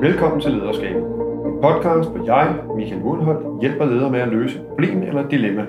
Velkommen 0.00 0.40
til 0.40 0.50
Lederskabet. 0.50 1.02
En 1.46 1.60
podcast, 1.62 2.10
hvor 2.10 2.24
jeg, 2.24 2.54
Michael 2.76 3.02
Urenholdt, 3.02 3.60
hjælper 3.60 3.84
ledere 3.84 4.10
med 4.10 4.20
at 4.20 4.28
løse 4.28 4.58
et 4.58 4.66
problem 4.66 5.02
eller 5.02 5.24
et 5.24 5.30
dilemma. 5.30 5.66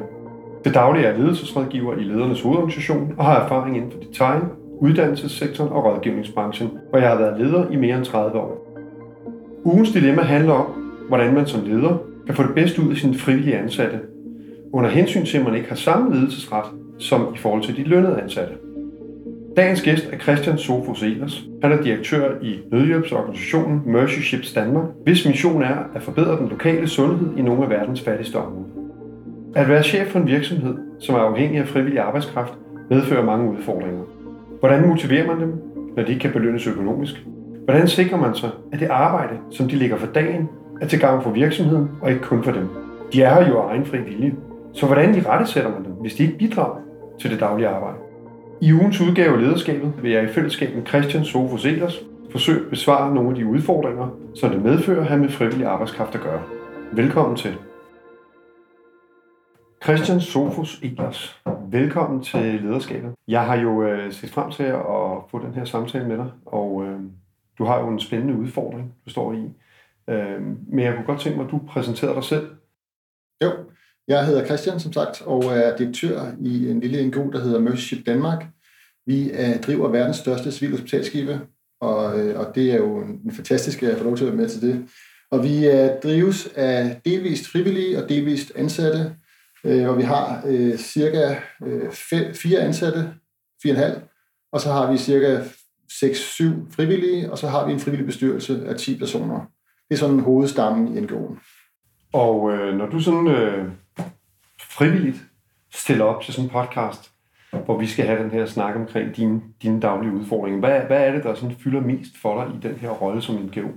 Til 0.64 0.74
daglig 0.74 1.04
er 1.04 1.18
ledelsesrådgiver 1.18 1.94
i 1.96 2.04
ledernes 2.04 2.42
hovedorganisation 2.42 3.16
og 3.18 3.26
har 3.26 3.44
erfaring 3.44 3.78
inden 3.78 3.92
for 3.92 4.00
design, 4.00 4.42
uddannelsessektoren 4.80 5.72
og 5.72 5.86
rådgivningsbranchen, 5.86 6.70
hvor 6.90 7.00
jeg 7.00 7.10
har 7.10 7.18
været 7.18 7.42
leder 7.42 7.70
i 7.70 7.76
mere 7.76 7.98
end 7.98 8.06
30 8.06 8.40
år. 8.40 8.80
Ugens 9.64 9.92
dilemma 9.92 10.22
handler 10.22 10.54
om, 10.54 10.66
hvordan 11.08 11.34
man 11.34 11.46
som 11.46 11.62
leder 11.66 11.98
kan 12.26 12.36
få 12.36 12.44
det 12.44 12.56
bedste 12.56 12.82
ud 12.82 12.92
af 12.92 12.98
sine 12.98 13.14
frivillige 13.14 13.58
ansatte, 13.58 14.00
under 14.74 14.90
hensyn 14.90 15.26
til, 15.26 15.38
at 15.38 15.46
man 15.46 15.56
ikke 15.56 15.70
har 15.70 15.76
samme 15.76 16.16
ledelsesret 16.16 16.66
som 17.00 17.28
i 17.36 17.38
forhold 17.38 17.64
til 17.64 17.78
de 17.78 17.84
lønnede 17.84 18.22
ansatte. 18.22 18.54
Dagens 19.60 19.82
gæst 19.82 20.10
er 20.12 20.18
Christian 20.18 20.58
Sofus 20.58 21.04
Elers. 21.04 21.44
Han 21.62 21.72
er 21.72 21.82
direktør 21.82 22.32
i 22.42 22.60
nødhjælpsorganisationen 22.72 23.82
Mercy 23.86 24.20
Ships 24.20 24.54
Danmark, 24.54 24.86
hvis 25.04 25.28
mission 25.28 25.62
er 25.62 25.78
at 25.96 26.02
forbedre 26.02 26.38
den 26.38 26.50
lokale 26.50 26.88
sundhed 26.88 27.38
i 27.38 27.42
nogle 27.42 27.64
af 27.64 27.70
verdens 27.70 28.02
fattigste 28.02 28.36
områder. 28.36 28.70
At 29.56 29.70
være 29.70 29.84
chef 29.84 30.08
for 30.08 30.20
en 30.20 30.28
virksomhed, 30.28 30.78
som 31.00 31.16
er 31.16 31.20
afhængig 31.20 31.60
af 31.60 31.68
frivillig 31.68 32.00
arbejdskraft, 32.00 32.54
medfører 32.90 33.26
mange 33.26 33.52
udfordringer. 33.52 34.02
Hvordan 34.60 34.88
motiverer 34.88 35.28
man 35.28 35.40
dem, 35.40 35.54
når 35.96 36.04
de 36.04 36.10
ikke 36.10 36.22
kan 36.22 36.32
belønnes 36.32 36.68
økonomisk? 36.68 37.26
Hvordan 37.64 37.88
sikrer 37.88 38.18
man 38.18 38.36
sig, 38.36 38.50
at 38.72 38.80
det 38.80 38.88
arbejde, 38.88 39.34
som 39.52 39.68
de 39.68 39.76
lægger 39.76 39.98
for 39.98 40.08
dagen, 40.08 40.50
er 40.82 40.88
til 40.88 41.00
gavn 41.00 41.24
for 41.24 41.32
virksomheden 41.32 41.90
og 42.02 42.10
ikke 42.10 42.22
kun 42.22 42.44
for 42.44 42.52
dem? 42.52 42.68
De 43.14 43.24
er 43.24 43.34
her 43.34 43.50
jo 43.50 43.60
af 43.60 43.70
egen 43.72 43.86
fri 43.86 43.98
vilje. 43.98 44.36
Så 44.74 44.86
hvordan 44.86 45.16
i 45.16 45.20
rette 45.20 45.46
sætter 45.46 45.70
man 45.70 45.86
dem, 45.86 45.92
hvis 45.92 46.16
de 46.16 46.24
ikke 46.24 46.38
bidrager 46.38 46.82
til 47.20 47.32
det 47.32 47.40
daglige 47.40 47.68
arbejde? 47.68 48.09
I 48.62 48.74
ugens 48.74 49.02
udgave 49.02 49.34
af 49.34 49.42
Lederskabet 49.42 49.94
vil 50.04 50.12
jeg 50.12 50.24
i 50.24 50.28
fællesskab 50.28 50.76
med 50.76 50.86
Christian 50.86 51.26
Sofus 51.26 51.66
Elers 51.66 52.00
forsøge 52.32 52.64
at 52.66 52.70
besvare 52.70 53.16
nogle 53.16 53.30
af 53.30 53.36
de 53.36 53.46
udfordringer, 53.46 54.10
som 54.36 54.52
det 54.52 54.62
medfører 54.62 55.02
at 55.02 55.08
have 55.08 55.22
med 55.22 55.30
frivillig 55.30 55.68
arbejdskraft 55.68 56.16
at 56.16 56.22
gøre. 56.22 56.44
Velkommen 56.94 57.38
til. 57.38 57.58
Christian 59.84 60.22
Sofus 60.22 60.80
Elers, 60.84 61.42
velkommen 61.72 62.24
til 62.24 62.62
Lederskabet. 62.62 63.12
Jeg 63.28 63.46
har 63.46 63.56
jo 63.56 63.84
øh, 63.84 64.12
set 64.12 64.30
frem 64.30 64.52
til 64.52 64.64
at 64.64 65.30
få 65.32 65.42
den 65.46 65.54
her 65.54 65.66
samtale 65.66 66.08
med 66.08 66.18
dig, 66.18 66.32
og 66.46 66.86
øh, 66.86 67.00
du 67.58 67.66
har 67.66 67.80
jo 67.80 67.88
en 67.88 68.00
spændende 68.00 68.34
udfordring, 68.34 68.94
du 69.06 69.10
står 69.10 69.34
i. 69.34 69.44
Øh, 70.10 70.42
men 70.68 70.80
jeg 70.80 70.96
kunne 70.96 71.06
godt 71.06 71.20
tænke 71.20 71.38
mig, 71.38 71.46
at 71.46 71.52
du 71.52 71.62
præsenterer 71.68 72.14
dig 72.14 72.24
selv. 72.24 72.48
Jo, 73.44 73.52
jeg 74.10 74.26
hedder 74.26 74.46
Christian, 74.46 74.80
som 74.80 74.94
sagt, 74.94 75.22
og 75.22 75.44
er 75.44 75.78
direktør 75.78 76.32
i 76.42 76.70
en 76.70 76.80
lille 76.80 77.08
NGO, 77.08 77.30
der 77.32 77.40
hedder 77.40 77.60
Mercy 77.60 77.82
Ship 77.82 78.06
Danmark. 78.06 78.46
Vi 79.06 79.30
er, 79.34 79.62
driver 79.62 79.90
verdens 79.90 80.18
største 80.18 80.52
civile 80.52 80.72
hospitalskibe, 80.72 81.40
og, 81.82 82.20
øh, 82.20 82.40
og 82.40 82.56
det 82.56 82.72
er 82.72 82.78
jo 82.78 82.98
en, 82.98 83.32
fantastisk 83.32 83.84
at 83.84 83.98
få 83.98 84.04
lov 84.04 84.18
til 84.18 84.24
at 84.24 84.32
være 84.32 84.42
med 84.42 84.50
til 84.50 84.62
det. 84.62 84.86
Og 85.32 85.44
vi 85.44 85.66
er, 85.66 86.00
drives 86.00 86.50
af 86.56 87.02
delvist 87.06 87.52
frivillige 87.52 88.04
og 88.04 88.10
delvist 88.10 88.52
ansatte, 88.56 89.16
øh, 89.66 89.90
og 89.90 89.98
vi 89.98 90.04
har 90.04 90.44
øh, 90.48 90.78
cirka 90.78 91.36
øh, 91.66 91.92
fem, 91.92 92.34
fire 92.34 92.60
ansatte, 92.60 93.14
fire 93.64 93.74
og 93.74 93.78
en 93.78 93.84
halv, 93.84 94.02
og 94.52 94.62
så 94.62 94.72
har 94.72 94.92
vi 94.92 94.98
cirka 94.98 95.40
6-7 95.92 96.44
frivillige, 96.76 97.32
og 97.32 97.38
så 97.38 97.48
har 97.48 97.66
vi 97.66 97.74
en 97.74 97.80
frivillig 97.80 98.06
bestyrelse 98.06 98.64
af 98.68 98.76
10 98.76 98.98
personer. 98.98 99.40
Det 99.90 99.96
er 99.96 100.00
sådan 100.00 100.20
hovedstammen 100.20 100.98
i 100.98 101.02
NGO'en. 101.02 101.40
Og 102.14 102.52
øh, 102.52 102.78
når 102.78 102.86
du 102.86 103.00
sådan 103.00 103.28
øh, 103.28 103.66
frivilligt 104.80 105.18
stiller 105.74 106.06
op 106.06 106.22
til 106.24 106.34
sådan 106.34 106.46
en 106.46 106.52
podcast, 106.52 107.12
hvor 107.66 107.80
vi 107.80 107.88
skal 107.88 108.06
have 108.06 108.24
den 108.24 108.32
her 108.32 108.46
snak 108.46 108.76
omkring 108.76 109.16
dine, 109.16 109.42
dine 109.62 109.82
daglige 109.82 110.14
udfordringer, 110.14 110.60
hvad, 110.60 110.80
hvad 110.88 111.08
er 111.08 111.12
det, 111.12 111.24
der 111.24 111.36
sådan 111.36 111.56
fylder 111.64 111.82
mest 111.82 112.12
for 112.22 112.44
dig 112.44 112.56
i 112.56 112.68
den 112.68 112.76
her 112.80 112.90
rolle 112.90 113.22
som 113.22 113.36
NGO? 113.36 113.68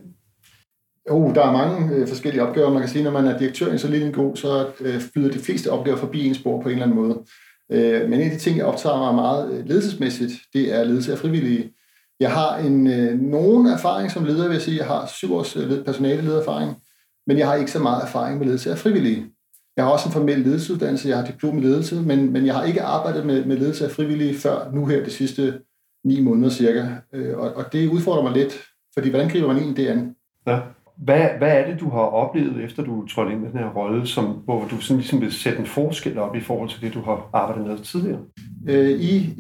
Jo, 1.11 1.33
der 1.35 1.47
er 1.47 1.53
mange 1.53 1.95
øh, 1.95 2.09
forskellige 2.09 2.43
opgaver. 2.43 2.71
Man 2.71 2.83
kan 2.83 2.89
sige, 2.89 3.05
når 3.05 3.11
man 3.11 3.27
er 3.27 3.39
direktør 3.39 3.69
i 3.69 3.73
en 3.73 3.79
så 3.79 3.89
lille 3.89 4.09
NGO, 4.09 4.35
så 4.35 4.67
øh, 4.81 5.01
flyder 5.13 5.31
de 5.31 5.39
fleste 5.39 5.71
opgaver 5.71 5.97
forbi 5.97 6.27
ens 6.27 6.43
bord 6.43 6.63
på 6.63 6.69
en 6.69 6.75
eller 6.75 6.87
anden 6.87 6.99
måde. 6.99 7.25
Øh, 7.73 8.11
men 8.11 8.21
en 8.21 8.27
af 8.27 8.31
de 8.31 8.39
ting, 8.39 8.57
jeg 8.57 8.67
optager 8.67 8.99
mig 8.99 9.15
meget 9.15 9.53
øh, 9.53 9.67
ledelsesmæssigt, 9.67 10.33
det 10.53 10.75
er 10.75 10.85
ledelse 10.85 11.13
af 11.13 11.19
frivillige. 11.19 11.73
Jeg 12.21 12.33
har 12.33 12.57
en 12.57 12.87
øh, 12.87 13.21
nogen 13.21 13.67
erfaring 13.67 14.11
som 14.11 14.25
leder, 14.25 14.47
vil 14.47 14.55
jeg 14.55 14.63
sige. 14.63 14.77
Jeg 14.77 14.87
har 14.87 15.07
syv 15.07 15.35
års 15.35 15.57
øh, 15.57 15.85
personale 15.85 16.23
ledererfaring, 16.23 16.77
men 17.27 17.39
jeg 17.39 17.47
har 17.47 17.55
ikke 17.55 17.71
så 17.71 17.79
meget 17.79 18.03
erfaring 18.03 18.39
med 18.39 18.47
ledelse 18.47 18.71
af 18.71 18.79
frivillige. 18.79 19.32
Jeg 19.77 19.85
har 19.85 19.93
også 19.93 20.09
en 20.09 20.13
formel 20.13 20.39
ledelsesuddannelse, 20.39 21.09
jeg 21.09 21.19
har 21.19 21.27
diplom 21.27 21.59
i 21.59 21.61
ledelse, 21.61 22.03
men, 22.03 22.33
men 22.33 22.47
jeg 22.47 22.55
har 22.55 22.65
ikke 22.65 22.83
arbejdet 22.83 23.27
med, 23.27 23.45
med 23.45 23.57
ledelse 23.57 23.85
af 23.85 23.91
frivillige 23.91 24.39
før 24.39 24.71
nu 24.73 24.87
her 24.87 25.05
de 25.05 25.11
sidste 25.11 25.59
ni 26.05 26.21
måneder 26.21 26.51
cirka. 26.51 26.87
Øh, 27.13 27.39
og, 27.39 27.53
og 27.57 27.73
det 27.73 27.89
udfordrer 27.89 28.23
mig 28.23 28.33
lidt, 28.33 28.61
fordi 28.95 29.11
hvordan 29.11 29.29
griber 29.29 29.53
man 29.53 29.63
ind 29.63 29.77
det 29.77 29.87
an? 29.87 30.15
Ja. 30.47 30.61
Hvad, 30.97 31.29
hvad 31.39 31.53
er 31.53 31.71
det, 31.71 31.81
du 31.81 31.91
har 31.91 31.99
oplevet, 31.99 32.65
efter 32.65 32.83
du 32.83 33.07
trådte 33.07 33.33
ind 33.33 33.45
i 33.45 33.49
den 33.49 33.59
her 33.59 33.71
rolle, 33.71 34.07
som, 34.07 34.25
hvor 34.25 34.65
du 34.71 34.81
sådan 34.81 34.97
ligesom 34.97 35.21
vil 35.21 35.33
sætte 35.33 35.59
en 35.59 35.67
forskel 35.67 36.19
op 36.19 36.37
i 36.37 36.41
forhold 36.41 36.71
til 36.71 36.81
det, 36.81 36.95
du 36.95 37.01
har 37.01 37.31
arbejdet 37.33 37.67
med 37.67 37.79
tidligere? 37.79 38.19
Øh, 38.69 38.91
I 38.91 39.35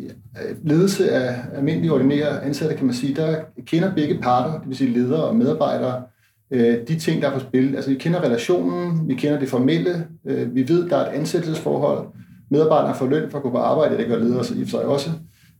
ledelse 0.64 1.10
af 1.10 1.34
almindelige 1.54 1.92
ordinære 1.92 2.44
ansatte, 2.44 2.76
kan 2.76 2.86
man 2.86 2.94
sige, 2.94 3.14
der 3.14 3.40
kender 3.66 3.94
begge 3.94 4.18
parter, 4.22 4.58
det 4.58 4.68
vil 4.68 4.76
sige 4.76 4.90
ledere 4.90 5.24
og 5.24 5.36
medarbejdere, 5.36 6.02
øh, 6.52 6.88
de 6.88 6.98
ting, 6.98 7.22
der 7.22 7.28
er 7.28 7.34
på 7.34 7.40
spil. 7.40 7.76
Altså, 7.76 7.90
vi 7.90 7.96
kender 7.96 8.20
relationen, 8.20 9.08
vi 9.08 9.14
kender 9.14 9.38
det 9.38 9.48
formelle, 9.48 10.06
øh, 10.26 10.54
vi 10.54 10.68
ved, 10.68 10.88
der 10.88 10.96
er 10.96 11.10
et 11.10 11.14
ansættelsesforhold, 11.14 12.06
medarbejderne 12.50 12.94
får 12.94 13.06
løn 13.06 13.30
for 13.30 13.38
at 13.38 13.42
gå 13.42 13.50
på 13.50 13.58
arbejde, 13.58 13.96
det 13.96 14.06
gør 14.06 14.18
ledere 14.18 14.44
i 14.56 14.64
sig 14.64 14.84
også. 14.84 15.10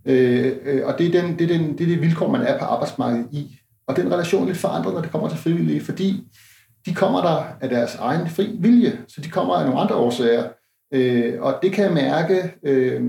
Øh, 0.06 0.52
øh, 0.64 0.80
og 0.84 0.98
det 0.98 1.06
er, 1.06 1.22
den, 1.22 1.38
det, 1.38 1.50
er 1.50 1.58
den, 1.58 1.78
det 1.78 1.84
er 1.84 1.88
det 1.88 2.00
vilkår, 2.00 2.30
man 2.30 2.42
er 2.42 2.58
på 2.58 2.64
arbejdsmarkedet 2.64 3.26
i. 3.32 3.58
Og 3.86 3.96
den 3.96 4.12
relation 4.12 4.42
er 4.42 4.46
lidt 4.46 4.58
forandret, 4.58 4.94
når 4.94 5.00
det 5.00 5.10
kommer 5.10 5.28
til 5.28 5.38
frivillige, 5.38 5.80
fordi 5.80 6.24
de 6.86 6.94
kommer 6.94 7.22
der 7.22 7.44
af 7.60 7.68
deres 7.68 7.94
egen 7.94 8.28
fri 8.28 8.56
vilje, 8.58 8.98
så 9.08 9.20
de 9.20 9.28
kommer 9.28 9.54
af 9.54 9.64
nogle 9.64 9.80
andre 9.80 9.94
årsager. 9.94 10.44
Øh, 10.94 11.34
og 11.40 11.54
det 11.62 11.72
kan 11.72 11.84
jeg 11.84 11.92
mærke 11.92 12.54
øh, 12.66 13.02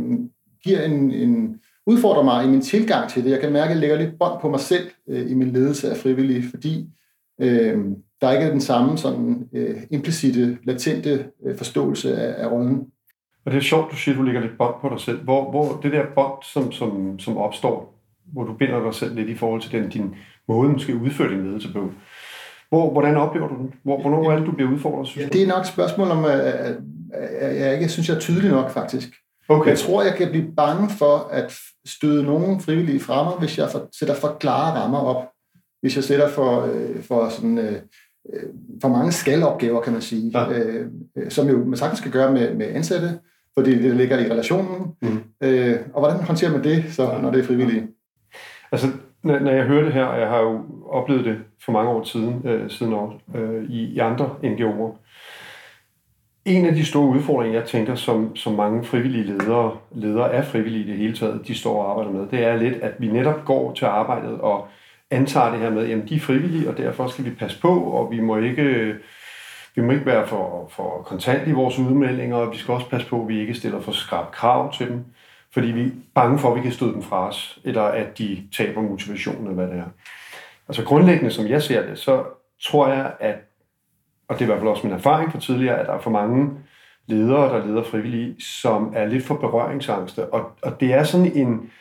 giver 0.64 0.82
en, 0.82 1.12
en 1.12 1.60
udfordrer 1.86 2.24
mig 2.24 2.46
i 2.46 2.48
min 2.48 2.62
tilgang 2.62 3.10
til 3.10 3.24
det. 3.24 3.32
Jeg 3.32 3.40
kan 3.40 3.54
mærke, 3.54 3.66
at 3.66 3.70
jeg 3.70 3.78
lægger 3.78 3.98
lidt 3.98 4.20
bånd 4.20 4.42
på 4.42 4.50
mig 4.50 4.60
selv 4.60 4.90
øh, 5.10 5.32
i 5.32 5.34
min 5.34 5.52
ledelse 5.52 5.92
af 5.92 5.98
frivillige, 5.98 6.50
fordi 6.50 6.90
øh, 7.42 7.80
der 8.22 8.32
ikke 8.32 8.46
er 8.46 8.52
den 8.52 8.62
samme 8.62 8.98
sådan 8.98 9.50
øh, 9.54 9.76
implicite, 9.92 10.58
latente 10.64 11.26
øh, 11.46 11.58
forståelse 11.58 12.16
af, 12.18 12.44
af 12.44 12.52
rollen. 12.52 12.86
Og 13.46 13.52
det 13.52 13.58
er 13.58 13.62
sjovt, 13.62 13.92
du 13.92 13.96
siger, 13.96 14.16
at 14.16 14.20
du 14.20 14.24
lægger 14.24 14.42
lidt 14.42 14.58
bånd 14.58 14.76
på 14.82 14.90
dig 14.90 15.00
selv. 15.00 15.24
Hvor, 15.24 15.52
hvor 15.52 15.80
det 15.84 15.92
der 15.92 16.04
bånd, 16.16 16.44
som, 16.44 16.72
som, 16.72 17.20
som 17.20 17.38
opstår, 17.38 18.00
hvor 18.34 18.44
du 18.44 18.54
binder 18.54 18.84
dig 18.84 18.94
selv 18.94 19.16
lidt 19.16 19.30
i 19.30 19.36
forhold 19.36 19.62
til 19.62 19.72
den, 19.72 19.90
din 19.90 20.16
måde, 20.48 20.70
måske 20.70 20.96
udføre 20.96 21.30
din 21.30 21.44
ledelse 21.44 21.74
på. 21.74 21.90
Hvor, 22.70 22.92
hvordan 22.92 23.18
oplever 23.18 23.48
du 23.48 23.56
den? 23.56 23.74
Hvor, 23.84 24.02
hvornår 24.02 24.32
er 24.32 24.38
det, 24.38 24.46
du 24.46 24.52
bliver 24.52 24.72
udfordret? 24.72 25.08
Synes 25.08 25.24
ja, 25.24 25.30
det 25.30 25.44
er 25.44 25.48
nok 25.48 25.62
et 25.62 25.68
spørgsmål 25.68 26.08
om, 26.08 26.26
at 26.26 27.60
jeg 27.60 27.74
ikke 27.74 27.90
synes, 27.90 28.10
jeg 28.10 28.16
er 28.16 28.20
tydelig 28.20 28.52
nok, 28.52 28.70
faktisk. 28.70 29.10
Okay. 29.50 29.70
Jeg 29.70 29.80
tror, 29.80 30.04
jeg 30.04 30.16
kan 30.16 30.30
blive 30.30 30.52
bange 30.58 30.90
for 30.90 31.30
at 31.32 31.54
støde 31.86 32.24
nogen 32.24 32.60
frivillige 32.62 33.00
fra 33.00 33.24
mig, 33.24 33.34
hvis 33.40 33.58
jeg 33.58 33.70
for, 33.72 33.90
sætter 34.00 34.16
for 34.16 34.38
klare 34.40 34.80
rammer 34.80 35.00
op 35.00 35.33
hvis 35.84 35.96
jeg 35.96 36.04
sætter 36.04 36.30
for, 36.30 36.62
øh, 36.62 37.04
for, 37.04 37.30
sådan, 37.30 37.58
øh, 37.58 37.74
øh, 38.34 38.44
for 38.82 38.88
mange 38.88 39.12
skalopgaver, 39.12 39.82
kan 39.82 39.94
man 39.94 40.02
sige, 40.02 40.32
ja. 40.34 40.60
øh, 40.60 40.86
som 41.30 41.48
jo 41.48 41.66
man 41.66 41.78
sagtens 41.78 42.00
skal 42.00 42.12
gøre 42.12 42.32
med, 42.32 42.54
med 42.56 42.68
ansatte, 42.68 43.20
fordi 43.58 43.84
det 43.84 43.96
ligger 43.96 44.20
i 44.20 44.32
relationen. 44.32 44.96
Mm. 45.02 45.24
Øh, 45.42 45.80
og 45.94 46.00
hvordan 46.00 46.24
håndterer 46.24 46.52
man 46.52 46.64
det, 46.64 46.86
så, 46.90 47.18
når 47.22 47.32
det 47.32 47.40
er 47.40 47.44
frivilligt? 47.44 47.86
Altså, 48.72 48.88
når 49.24 49.52
jeg 49.52 49.64
hører 49.64 49.84
det 49.84 49.94
her, 49.94 50.04
og 50.04 50.20
jeg 50.20 50.30
har 50.30 50.42
jo 50.42 50.62
oplevet 50.90 51.26
det 51.26 51.38
for 51.66 51.72
mange 51.72 51.92
år 51.92 52.04
siden, 52.04 52.42
øh, 52.46 52.70
siden 52.70 52.94
år, 52.94 53.22
øh, 53.36 53.64
i, 53.70 53.84
i 53.84 54.00
andre 54.00 54.36
NGO'er, 54.44 54.98
en 56.46 56.66
af 56.66 56.74
de 56.74 56.86
store 56.86 57.08
udfordringer, 57.08 57.60
jeg 57.60 57.68
tænker, 57.68 57.96
som, 57.96 58.36
som 58.36 58.54
mange 58.54 58.84
frivillige 58.84 59.24
ledere, 59.24 59.78
ledere 59.92 60.34
af 60.34 60.46
frivillige 60.46 60.86
i 60.86 60.88
det 60.88 60.98
hele 60.98 61.16
taget, 61.16 61.48
de 61.48 61.56
står 61.56 61.84
og 61.84 61.92
arbejder 61.92 62.12
med, 62.12 62.28
det 62.32 62.46
er 62.46 62.56
lidt, 62.56 62.74
at 62.74 62.94
vi 63.00 63.08
netop 63.08 63.46
går 63.46 63.74
til 63.74 63.86
arbejdet 63.86 64.42
og 64.42 64.68
antager 65.14 65.52
det 65.52 65.60
her 65.60 65.70
med, 65.70 65.92
at 65.92 66.10
de 66.10 66.16
er 66.16 66.20
frivillige, 66.20 66.70
og 66.70 66.78
derfor 66.78 67.08
skal 67.08 67.26
vi 67.26 67.30
passe 67.30 67.62
på, 67.62 67.84
og 67.84 68.12
vi 68.12 68.20
må 68.20 68.38
ikke, 68.38 68.96
vi 69.76 69.82
må 69.82 69.92
ikke 69.92 70.06
være 70.06 70.28
for, 70.28 70.72
for 70.72 71.02
kontant 71.06 71.48
i 71.48 71.52
vores 71.52 71.80
udmeldinger, 71.80 72.38
og 72.38 72.52
vi 72.52 72.58
skal 72.58 72.74
også 72.74 72.90
passe 72.90 73.08
på, 73.08 73.22
at 73.22 73.28
vi 73.28 73.40
ikke 73.40 73.54
stiller 73.54 73.82
for 73.82 73.92
skrab 73.92 74.32
krav 74.32 74.74
til 74.74 74.90
dem, 74.90 75.06
fordi 75.54 75.68
vi 75.68 75.86
er 75.86 75.92
bange 76.16 76.40
for, 76.40 76.50
at 76.50 76.56
vi 76.56 76.62
kan 76.62 76.72
støde 76.72 76.94
dem 76.94 77.04
fra 77.04 77.28
os, 77.28 77.60
eller 77.64 77.82
at 77.82 78.18
de 78.18 78.44
taber 78.58 78.82
motivationen, 78.82 79.42
eller 79.42 79.56
hvad 79.56 79.68
det 79.68 79.80
er. 79.80 79.90
Altså 80.68 80.84
grundlæggende, 80.84 81.32
som 81.32 81.48
jeg 81.48 81.62
ser 81.62 81.88
det, 81.88 82.00
så 82.00 82.24
tror 82.64 82.88
jeg, 82.88 83.14
at, 83.20 83.36
og 84.28 84.36
det 84.36 84.42
er 84.42 84.46
i 84.46 84.46
hvert 84.46 84.60
fald 84.60 84.70
også 84.70 84.88
min 84.88 84.96
erfaring 84.96 85.32
fra 85.32 85.40
tidligere, 85.40 85.80
at 85.80 85.86
der 85.86 85.94
er 85.94 86.00
for 86.00 86.10
mange 86.10 86.50
ledere, 87.08 87.60
der 87.60 87.66
leder 87.66 87.84
frivillige, 87.84 88.36
som 88.40 88.94
er 88.96 89.06
lidt 89.06 89.26
for 89.26 89.36
berøringsangste, 89.36 90.34
og, 90.34 90.52
og 90.62 90.80
det 90.80 90.94
er 90.94 91.04
sådan 91.04 91.32
en, 91.36 91.72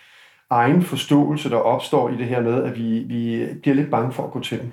egen 0.52 0.82
forståelse, 0.82 1.50
der 1.50 1.56
opstår 1.56 2.08
i 2.08 2.16
det 2.16 2.26
her 2.26 2.40
med, 2.40 2.64
at 2.64 2.76
vi, 2.76 2.98
vi 2.98 3.46
bliver 3.62 3.74
lidt 3.74 3.90
bange 3.90 4.12
for 4.12 4.24
at 4.24 4.30
gå 4.30 4.40
til 4.40 4.60
dem. 4.60 4.72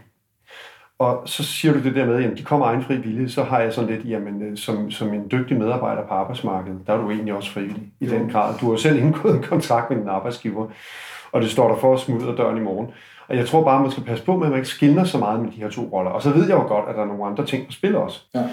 Og 1.00 1.22
så 1.26 1.44
siger 1.44 1.74
du 1.74 1.84
det 1.84 1.96
der 1.96 2.06
med, 2.06 2.24
at 2.24 2.38
de 2.38 2.44
kommer 2.44 2.66
egen 2.66 2.84
fri 2.84 2.98
vilje, 2.98 3.30
så 3.30 3.44
har 3.44 3.60
jeg 3.60 3.74
sådan 3.74 3.90
lidt, 3.90 4.06
jamen 4.06 4.42
øh, 4.42 4.58
som, 4.58 4.92
som 4.92 5.14
en 5.14 5.28
dygtig 5.32 5.58
medarbejder 5.58 6.08
på 6.08 6.14
arbejdsmarkedet, 6.14 6.80
der 6.88 6.94
er 6.94 7.02
du 7.02 7.12
egentlig 7.12 7.34
også 7.34 7.52
frivillig 7.52 7.84
i 8.00 8.06
jo. 8.06 8.12
den 8.12 8.30
grad. 8.30 8.58
Du 8.62 8.70
har 8.70 8.78
selv 8.78 9.00
indgået 9.00 9.36
en 9.36 9.44
kontrakt 9.44 9.90
med 9.90 9.98
din 10.00 10.08
arbejdsgiver. 10.08 10.68
og 11.32 11.42
det 11.42 11.52
står 11.52 11.68
der 11.68 11.76
for 11.76 11.94
at 11.94 12.00
smide 12.00 12.24
ud 12.24 12.30
af 12.30 12.36
døren 12.36 12.58
i 12.58 12.62
morgen. 12.62 12.88
Og 13.28 13.36
jeg 13.36 13.48
tror 13.48 13.64
bare, 13.64 13.82
man 13.82 13.92
skal 13.92 14.04
passe 14.04 14.26
på 14.26 14.38
med, 14.38 14.46
at 14.46 14.52
man 14.52 14.60
ikke 14.60 14.70
skiller 14.70 15.04
så 15.04 15.18
meget 15.18 15.40
med 15.40 15.52
de 15.52 15.56
her 15.56 15.70
to 15.70 15.90
roller. 15.94 16.12
Og 16.12 16.22
så 16.22 16.30
ved 16.30 16.48
jeg 16.48 16.56
jo 16.56 16.68
godt, 16.68 16.90
at 16.90 16.96
der 16.96 17.02
er 17.02 17.06
nogle 17.06 17.26
andre 17.26 17.46
ting, 17.46 17.66
der 17.66 17.72
spiller 17.72 18.00
også. 18.00 18.20
Ja. 18.36 18.44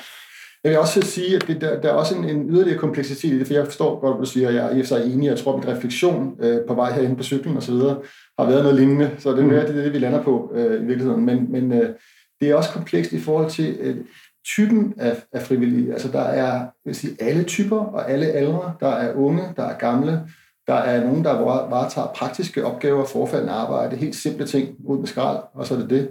Jeg 0.66 0.72
vil 0.72 0.80
også 0.80 1.00
sige, 1.00 1.36
at 1.36 1.46
det, 1.46 1.60
der, 1.60 1.80
der 1.80 1.88
er 1.88 1.92
også 1.92 2.14
en, 2.14 2.24
en 2.24 2.50
yderligere 2.50 2.78
kompleksitet 2.78 3.32
i 3.32 3.38
det, 3.38 3.46
for 3.46 3.54
jeg 3.54 3.64
forstår 3.64 4.00
godt, 4.00 4.16
hvad 4.16 4.26
du 4.26 4.30
siger, 4.30 4.50
jeg 4.50 4.64
er 4.72 4.76
i 4.76 4.84
sig 4.84 5.12
enig, 5.12 5.26
jeg 5.26 5.38
tror, 5.38 5.52
at 5.52 5.58
mit 5.58 5.76
refleksion 5.76 6.36
øh, 6.40 6.58
på 6.68 6.74
vej 6.74 6.92
herhen 6.92 7.16
på 7.16 7.22
cyklen 7.22 7.56
og 7.56 7.62
så 7.62 7.72
videre, 7.72 7.98
har 8.38 8.46
været 8.46 8.62
noget 8.62 8.78
lignende, 8.78 9.10
så 9.18 9.30
det 9.30 9.38
er, 9.38 9.42
mm. 9.42 9.50
det, 9.50 9.58
er 9.58 9.82
det, 9.82 9.92
vi 9.92 9.98
lander 9.98 10.22
på 10.22 10.52
øh, 10.54 10.82
i 10.82 10.84
virkeligheden. 10.84 11.24
Men, 11.24 11.52
men 11.52 11.72
øh, 11.72 11.94
det 12.40 12.50
er 12.50 12.54
også 12.54 12.70
komplekst 12.70 13.12
i 13.12 13.20
forhold 13.20 13.50
til 13.50 13.76
øh, 13.80 13.96
typen 14.46 14.94
af, 14.96 15.16
af 15.32 15.42
frivillige. 15.42 15.92
Altså 15.92 16.08
der 16.08 16.20
er 16.20 16.66
vil 16.84 16.94
sige, 16.94 17.16
alle 17.20 17.44
typer 17.44 17.78
og 17.78 18.10
alle 18.10 18.26
aldre. 18.26 18.74
Der 18.80 18.88
er 18.88 19.14
unge, 19.14 19.42
der 19.56 19.62
er 19.62 19.78
gamle, 19.78 20.20
der 20.66 20.74
er 20.74 21.04
nogen, 21.04 21.24
der 21.24 21.32
varetager 21.70 22.06
praktiske 22.14 22.64
opgaver, 22.64 23.04
forfaldende 23.04 23.52
arbejde, 23.52 23.96
helt 23.96 24.16
simple 24.16 24.46
ting 24.46 24.76
ud 24.84 24.98
med 24.98 25.06
skrald, 25.06 25.38
og 25.54 25.66
så 25.66 25.74
er 25.74 25.78
det 25.78 25.90
det. 25.90 26.08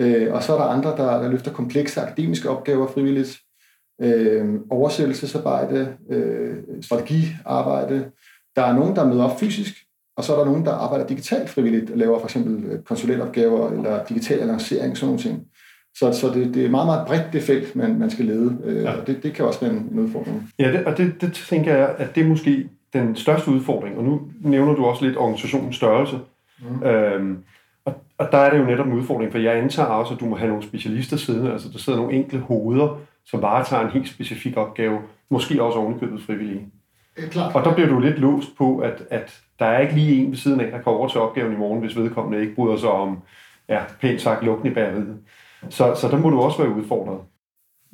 Øh, 0.00 0.34
og 0.34 0.42
så 0.42 0.52
er 0.52 0.58
der 0.58 0.64
andre, 0.64 0.90
der, 0.90 1.22
der 1.22 1.28
løfter 1.28 1.52
komplekse 1.52 2.00
akademiske 2.00 2.50
opgaver 2.50 2.86
frivilligt 2.86 3.38
øh, 4.00 4.60
oversættelsesarbejde, 4.70 5.88
øh, 6.10 6.54
strategiarbejde. 6.80 8.04
Der 8.56 8.62
er 8.62 8.74
nogen, 8.74 8.96
der 8.96 9.06
møder 9.06 9.24
op 9.24 9.40
fysisk, 9.40 9.74
og 10.16 10.24
så 10.24 10.34
er 10.34 10.38
der 10.38 10.44
nogen, 10.44 10.64
der 10.64 10.72
arbejder 10.72 11.06
digitalt 11.06 11.50
frivilligt, 11.50 11.90
og 11.90 11.98
laver 11.98 12.18
for 12.18 12.26
eksempel 12.26 12.64
øh, 12.64 12.82
konsulentopgaver 12.82 13.70
eller 13.70 14.04
digital 14.04 14.46
lancering, 14.46 14.96
sådan 14.96 15.06
nogle 15.06 15.22
ting. 15.22 15.46
Så, 15.94 16.12
så 16.12 16.28
det, 16.34 16.54
det 16.54 16.64
er 16.64 16.70
meget, 16.70 16.86
meget 16.86 17.06
bredt 17.06 17.32
det 17.32 17.42
felt, 17.42 17.76
man, 17.76 17.98
man 17.98 18.10
skal 18.10 18.24
lede, 18.24 18.58
øh, 18.64 18.82
ja. 18.82 18.92
og 18.92 19.06
det, 19.06 19.22
det 19.22 19.32
kan 19.32 19.44
også 19.44 19.60
være 19.60 19.70
en, 19.70 19.88
en 19.92 19.98
udfordring. 19.98 20.50
Ja, 20.58 20.72
det, 20.72 20.84
og 20.84 20.98
det, 20.98 21.20
det 21.20 21.32
tænker 21.32 21.76
jeg, 21.76 21.94
at 21.98 22.14
det 22.14 22.22
er 22.22 22.28
måske 22.28 22.68
den 22.92 23.16
største 23.16 23.50
udfordring, 23.50 23.98
og 23.98 24.04
nu 24.04 24.20
nævner 24.40 24.74
du 24.74 24.84
også 24.84 25.04
lidt 25.04 25.16
organisationens 25.16 25.76
størrelse. 25.76 26.18
Mm. 26.60 26.86
Øhm, 26.86 27.38
og, 27.84 27.94
og 28.18 28.28
der 28.32 28.38
er 28.38 28.50
det 28.50 28.58
jo 28.58 28.64
netop 28.64 28.86
en 28.86 28.92
udfordring, 28.92 29.32
for 29.32 29.38
jeg 29.38 29.56
antager 29.56 29.88
også, 29.88 30.14
at 30.14 30.20
du 30.20 30.26
må 30.26 30.36
have 30.36 30.48
nogle 30.48 30.62
specialister 30.62 31.16
siddende, 31.16 31.52
altså 31.52 31.68
der 31.72 31.78
sidder 31.78 31.98
nogle 31.98 32.14
enkle 32.14 32.38
hoveder, 32.38 32.98
som 33.26 33.42
varetager 33.42 33.84
en 33.84 33.90
helt 33.90 34.08
specifik 34.08 34.56
opgave, 34.56 34.98
måske 35.30 35.62
også 35.62 35.78
ovenikøbet 35.78 36.22
frivillige. 36.22 36.66
Klart. 37.30 37.54
Og 37.54 37.64
der 37.64 37.74
bliver 37.74 37.88
du 37.88 37.98
lidt 37.98 38.18
låst 38.18 38.48
på, 38.58 38.78
at, 38.78 39.02
at 39.10 39.40
der 39.58 39.66
er 39.66 39.80
ikke 39.80 39.94
lige 39.94 40.24
en 40.24 40.30
ved 40.30 40.36
siden 40.36 40.60
af, 40.60 40.70
der 40.70 40.82
kommer 40.82 40.98
over 40.98 41.08
til 41.08 41.20
opgaven 41.20 41.52
i 41.52 41.56
morgen, 41.56 41.80
hvis 41.80 41.96
vedkommende 41.96 42.40
ikke 42.40 42.54
bryder 42.54 42.76
sig 42.76 42.88
om, 42.88 43.18
ja, 43.68 43.80
pænt 44.00 44.20
sagt, 44.20 44.44
lugten 44.44 44.70
i 44.70 44.74
bageriet. 44.74 45.16
Så, 45.68 45.94
så 45.94 46.08
der 46.08 46.18
må 46.18 46.30
du 46.30 46.40
også 46.40 46.62
være 46.62 46.76
udfordret. 46.76 47.18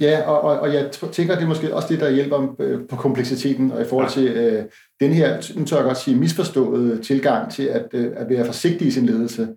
Ja, 0.01 0.23
og, 0.27 0.41
og, 0.41 0.61
og 0.61 0.75
jeg 0.75 0.91
tænker, 1.13 1.35
det 1.35 1.43
er 1.43 1.49
måske 1.49 1.75
også 1.75 1.89
det, 1.89 2.01
der 2.01 2.11
hjælper 2.11 2.55
øh, 2.59 2.89
på 2.89 2.97
kompleksiteten, 2.97 3.73
og 3.73 3.83
i 3.83 3.85
forhold 3.89 4.09
til 4.09 4.27
øh, 4.27 4.65
den 5.01 5.13
her, 5.13 5.59
nu 5.59 5.65
tør 5.65 5.77
jeg 5.77 5.85
godt 5.85 5.99
sige, 5.99 6.17
misforståede 6.17 7.03
tilgang 7.03 7.53
til 7.53 7.63
at, 7.63 7.87
øh, 7.93 8.13
at 8.17 8.31
være 8.31 8.47
forsigtig 8.47 8.87
i 8.87 8.91
sin 8.91 9.07
ledelse, 9.07 9.49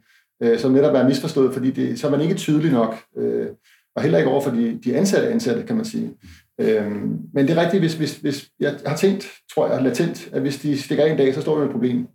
øh, 0.43 0.59
som 0.59 0.71
netop 0.71 0.95
er 0.95 1.07
misforstået, 1.07 1.53
fordi 1.53 1.71
det, 1.71 1.99
så 1.99 2.07
er 2.07 2.11
man 2.11 2.21
ikke 2.21 2.33
tydelig 2.33 2.71
nok. 2.71 2.95
Øh, 3.17 3.47
og 3.95 4.01
heller 4.01 4.17
ikke 4.17 4.31
over 4.31 4.41
for 4.41 4.51
de, 4.51 4.79
de 4.83 4.97
ansatte 4.97 5.29
ansatte, 5.29 5.63
kan 5.63 5.75
man 5.75 5.85
sige. 5.85 6.11
Øhm, 6.59 7.19
men 7.33 7.47
det 7.47 7.57
er 7.57 7.61
rigtigt, 7.61 7.81
hvis, 7.81 7.93
hvis, 7.93 8.17
hvis 8.17 8.49
jeg 8.59 8.75
har 8.85 8.95
tænkt, 8.95 9.27
tror 9.53 9.73
jeg, 9.73 9.83
latent, 9.83 10.29
at 10.33 10.41
hvis 10.41 10.59
de 10.59 10.81
stikker 10.81 11.05
af 11.05 11.11
en 11.11 11.17
dag, 11.17 11.33
så 11.33 11.41
står 11.41 11.55
vi 11.55 11.59
med 11.59 11.67
et 11.67 11.71
problem. 11.71 12.07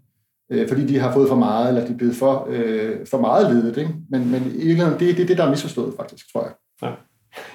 Øh, 0.53 0.69
fordi 0.69 0.87
de 0.87 0.99
har 0.99 1.13
fået 1.13 1.29
for 1.29 1.37
meget, 1.37 1.69
eller 1.69 1.87
de 1.87 1.93
er 1.93 1.97
blevet 1.97 2.17
for, 2.17 2.47
øh, 2.51 3.07
for 3.11 3.21
meget 3.21 3.55
ledet. 3.55 3.77
Ikke? 3.77 3.91
Men, 4.11 4.31
men 4.31 4.43
i 4.43 4.67
virkeligheden, 4.67 5.01
det 5.01 5.11
er 5.11 5.15
det, 5.15 5.29
det, 5.29 5.39
der 5.39 5.45
er 5.45 5.51
misforstået, 5.51 5.95
faktisk, 5.97 6.33
tror 6.33 6.43
jeg. 6.43 6.53
Ja. 6.83 6.91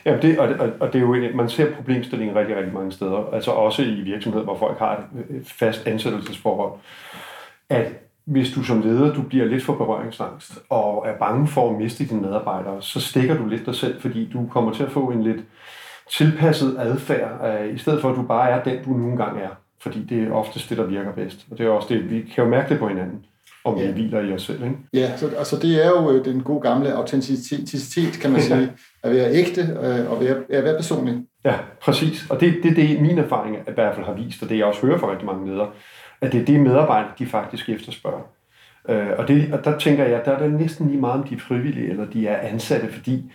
Ja, 0.06 0.18
det, 0.22 0.40
og, 0.40 0.48
og, 0.48 0.70
og 0.80 0.94
det 0.94 1.02
er 1.02 1.06
jo, 1.06 1.36
man 1.36 1.50
ser 1.50 1.76
problemstillingen 1.76 2.38
rigtig, 2.38 2.56
rigtig 2.58 2.74
mange 2.74 2.92
steder. 2.92 3.34
Altså 3.34 3.52
også 3.52 3.82
i 3.82 4.02
virksomheder, 4.02 4.44
hvor 4.44 4.58
folk 4.58 4.80
har 4.80 4.98
et 4.98 5.26
øh, 5.30 5.44
fast 5.46 5.88
ansættelsesforhold. 5.88 6.80
At 7.70 7.92
hvis 8.26 8.52
du 8.52 8.64
som 8.64 8.82
leder 8.82 9.14
du 9.14 9.22
bliver 9.22 9.46
lidt 9.46 9.64
for 9.64 9.76
berøringsangst 9.76 10.60
og 10.70 11.08
er 11.08 11.18
bange 11.18 11.48
for 11.48 11.70
at 11.70 11.78
miste 11.78 12.06
dine 12.06 12.22
medarbejdere, 12.22 12.82
så 12.82 13.02
stikker 13.02 13.38
du 13.38 13.48
lidt 13.48 13.66
dig 13.66 13.76
selv, 13.76 14.02
fordi 14.02 14.30
du 14.34 14.48
kommer 14.48 14.74
til 14.74 14.84
at 14.84 14.92
få 14.92 15.12
en 15.12 15.24
lidt 15.24 15.42
tilpasset 16.12 16.76
adfærd, 16.80 17.62
øh, 17.62 17.76
i 17.76 17.78
stedet 17.78 18.02
for 18.02 18.10
at 18.10 18.16
du 18.16 18.22
bare 18.22 18.50
er 18.50 18.64
den, 18.64 18.84
du 18.84 18.90
nogle 18.90 19.18
gange 19.18 19.42
er. 19.42 19.50
Fordi 19.82 20.04
det 20.04 20.24
er 20.24 20.32
oftest 20.32 20.70
det, 20.70 20.78
der 20.78 20.86
virker 20.86 21.12
bedst. 21.12 21.46
Og 21.52 21.58
det 21.58 21.66
er 21.66 21.70
også 21.70 21.88
det, 21.94 22.10
vi 22.10 22.22
kan 22.36 22.44
jo 22.44 22.50
mærke 22.50 22.70
det 22.70 22.80
på 22.80 22.88
hinanden, 22.88 23.26
om 23.66 23.78
ja. 23.78 23.86
vi 23.86 23.92
hviler 23.92 24.20
i 24.20 24.34
os 24.34 24.44
selv. 24.44 24.64
Ikke? 24.64 24.76
Ja, 24.94 25.18
så 25.18 25.28
altså, 25.38 25.56
det 25.56 25.86
er 25.86 25.90
jo 25.90 26.12
øh, 26.12 26.26
den 26.26 26.44
gode 26.44 26.62
gamle 26.62 26.94
autenticitet, 26.94 28.20
kan 28.22 28.32
man 28.32 28.42
sige. 28.42 28.72
at 29.04 29.12
være 29.12 29.32
ægte 29.34 29.62
øh, 29.62 30.12
og 30.12 30.22
være, 30.22 30.36
at 30.50 30.64
være 30.64 30.76
personlig. 30.76 31.24
Ja, 31.46 31.56
præcis. 31.82 32.26
Og 32.30 32.40
det, 32.40 32.56
det, 32.64 32.76
det 32.76 32.92
er 32.92 33.02
min 33.02 33.18
erfaring 33.18 33.56
i 33.56 33.72
hvert 33.74 33.96
fald 33.96 34.06
har 34.06 34.14
vist, 34.14 34.44
og 34.44 34.50
det 34.50 34.58
jeg 34.58 34.66
også 34.66 34.82
hører 34.82 34.98
fra 34.98 35.12
rigtig 35.12 35.26
mange 35.26 35.48
ledere, 35.48 35.70
at 36.22 36.32
det 36.32 36.42
er 36.42 36.46
det 36.46 36.60
medarbejdere, 36.60 37.12
de 37.20 37.26
faktisk 37.26 37.70
efterspørger. 37.70 38.22
Øh, 38.90 39.10
og, 39.18 39.28
det, 39.28 39.54
og 39.54 39.66
der 39.66 39.78
tænker 39.78 40.06
jeg, 40.06 40.22
der 40.26 40.32
er 40.32 40.40
det 40.40 40.54
næsten 40.54 40.88
lige 40.88 41.00
meget 41.00 41.22
om 41.22 41.28
de 41.28 41.36
er 41.36 41.40
frivillige, 41.40 41.90
eller 41.90 42.06
de 42.06 42.28
er 42.28 42.50
ansatte, 42.50 42.94
fordi 42.94 43.32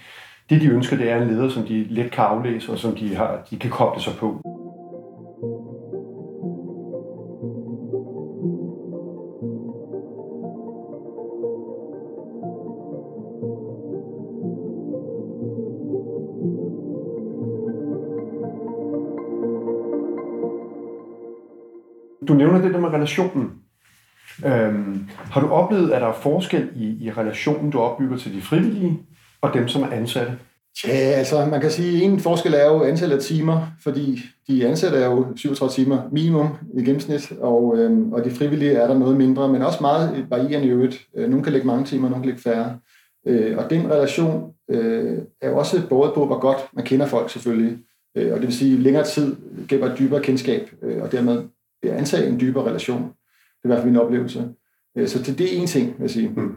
det, 0.51 0.61
de 0.61 0.69
ønsker, 0.69 0.97
det 0.97 1.11
er 1.11 1.23
en 1.23 1.29
leder, 1.29 1.49
som 1.49 1.63
de 1.63 1.87
let 1.91 2.11
kan 2.11 2.25
aflæse, 2.25 2.73
og 2.73 2.79
som 2.79 2.97
de, 2.97 3.17
har, 3.17 3.39
de 3.51 3.59
kan 3.59 3.71
koble 3.71 4.03
sig 4.03 4.13
på. 4.19 4.43
Nævner 22.47 22.65
det 22.65 22.75
der 22.75 22.81
med 22.81 22.89
relationen. 22.89 23.51
Øhm, 24.47 25.09
har 25.31 25.41
du 25.41 25.49
oplevet, 25.49 25.91
at 25.91 26.01
der 26.01 26.09
er 26.09 26.21
forskel 26.23 26.69
i, 26.77 27.05
i 27.07 27.11
relationen, 27.11 27.71
du 27.71 27.79
opbygger 27.79 28.17
til 28.17 28.35
de 28.35 28.43
frivillige, 28.43 28.99
og 29.41 29.55
dem, 29.55 29.69
som 29.69 29.83
er 29.83 29.91
ansatte? 29.91 30.33
Ja, 30.87 30.93
altså 30.93 31.47
man 31.47 31.61
kan 31.61 31.71
sige, 31.71 31.97
at 31.97 32.03
en 32.03 32.21
forskel 32.21 32.55
er 32.55 32.67
jo 32.67 32.83
antallet 32.83 33.17
af 33.17 33.23
timer, 33.23 33.67
fordi 33.83 34.21
de 34.49 34.67
ansatte 34.67 34.99
er 34.99 35.07
jo 35.07 35.27
37 35.37 35.73
timer 35.73 36.03
minimum 36.13 36.49
i 36.79 36.85
gennemsnit, 36.85 37.33
og, 37.41 37.79
øhm, 37.79 38.13
og 38.13 38.25
de 38.25 38.31
frivillige 38.31 38.73
er 38.73 38.87
der 38.87 38.99
noget 38.99 39.17
mindre, 39.17 39.49
men 39.49 39.63
også 39.63 39.79
meget 39.81 40.27
varierende 40.31 40.69
i 40.69 40.71
øvrigt. 40.71 41.07
Øh, 41.17 41.29
nogle 41.29 41.45
kan 41.45 41.53
lægge 41.53 41.67
mange 41.67 41.85
timer, 41.85 42.09
nogle 42.09 42.23
kan 42.23 42.27
lægge 42.27 42.43
færre. 42.43 42.79
Øh, 43.27 43.59
og 43.59 43.71
den 43.71 43.91
relation 43.91 44.53
øh, 44.71 45.19
er 45.41 45.51
jo 45.51 45.59
også 45.59 45.89
både 45.89 46.13
på, 46.15 46.27
hvor 46.27 46.39
godt 46.39 46.59
man 46.73 46.85
kender 46.85 47.07
folk 47.07 47.31
selvfølgelig, 47.31 47.79
øh, 48.17 48.33
og 48.33 48.39
det 48.39 48.47
vil 48.47 48.57
sige, 48.57 48.79
længere 48.79 49.05
tid 49.05 49.37
giver 49.69 49.87
et 49.87 49.99
dybere 49.99 50.23
kendskab, 50.23 50.71
øh, 50.83 51.03
og 51.03 51.13
dermed 51.13 51.43
vil 51.87 51.99
antage 51.99 52.29
en 52.29 52.41
dybere 52.41 52.65
relation. 52.65 53.03
Det 53.03 53.65
er 53.65 53.69
i 53.69 53.69
hvert 53.69 53.79
fald 53.79 53.91
min 53.91 54.01
oplevelse. 54.01 54.49
Øh, 54.97 55.09
så 55.09 55.19
det, 55.19 55.39
det 55.39 55.57
er 55.57 55.61
en 55.61 55.67
ting, 55.67 55.87
vil 55.87 56.01
jeg 56.01 56.11
sige. 56.11 56.29
Mm. 56.29 56.57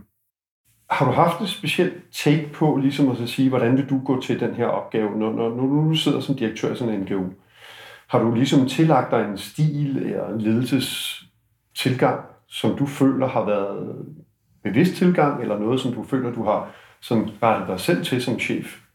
Har 0.89 1.06
du 1.06 1.12
haft 1.12 1.42
et 1.42 1.50
specielt 1.50 1.94
take 2.12 2.50
på, 2.53 2.77
ligesom 2.77 3.10
at 3.10 3.30
sige, 3.30 3.50
hvordan 3.50 3.77
vil 3.77 3.89
du 3.89 4.01
gå 4.06 4.22
til 4.22 4.39
den 4.39 4.53
her 4.53 4.65
opgave, 4.65 5.20
når, 5.20 5.34
når, 5.34 5.50
når 5.50 5.84
du 5.84 5.96
sidder 5.96 6.20
som 6.20 6.36
direktør 6.36 6.74
i 6.74 6.75
sådan 6.75 6.94
en 6.94 7.00
NGO? 7.00 7.24
Har 8.08 8.20
du 8.20 8.36
ligesom 8.36 8.68
tillagt 8.68 9.12
dig 9.12 9.30
en 9.30 9.38
stil 9.38 9.98
eller 9.98 10.27
en 10.27 10.42
ledelsestilgang, 10.42 12.25
som 12.48 12.77
du 12.77 12.86
føler 12.86 13.27
har 13.27 13.46
været 13.46 14.06
bevidst 14.63 14.96
tilgang, 14.96 15.42
eller 15.42 15.60
noget, 15.60 15.80
som 15.80 15.94
du 15.94 16.03
føler, 16.03 16.32
du 16.32 16.44
har 16.44 16.72
sådan 17.01 17.30
rettet 17.44 17.68
dig 17.68 17.80
selv 17.80 18.03
til 18.03 18.22
som 18.22 18.39
chef? 18.39 18.88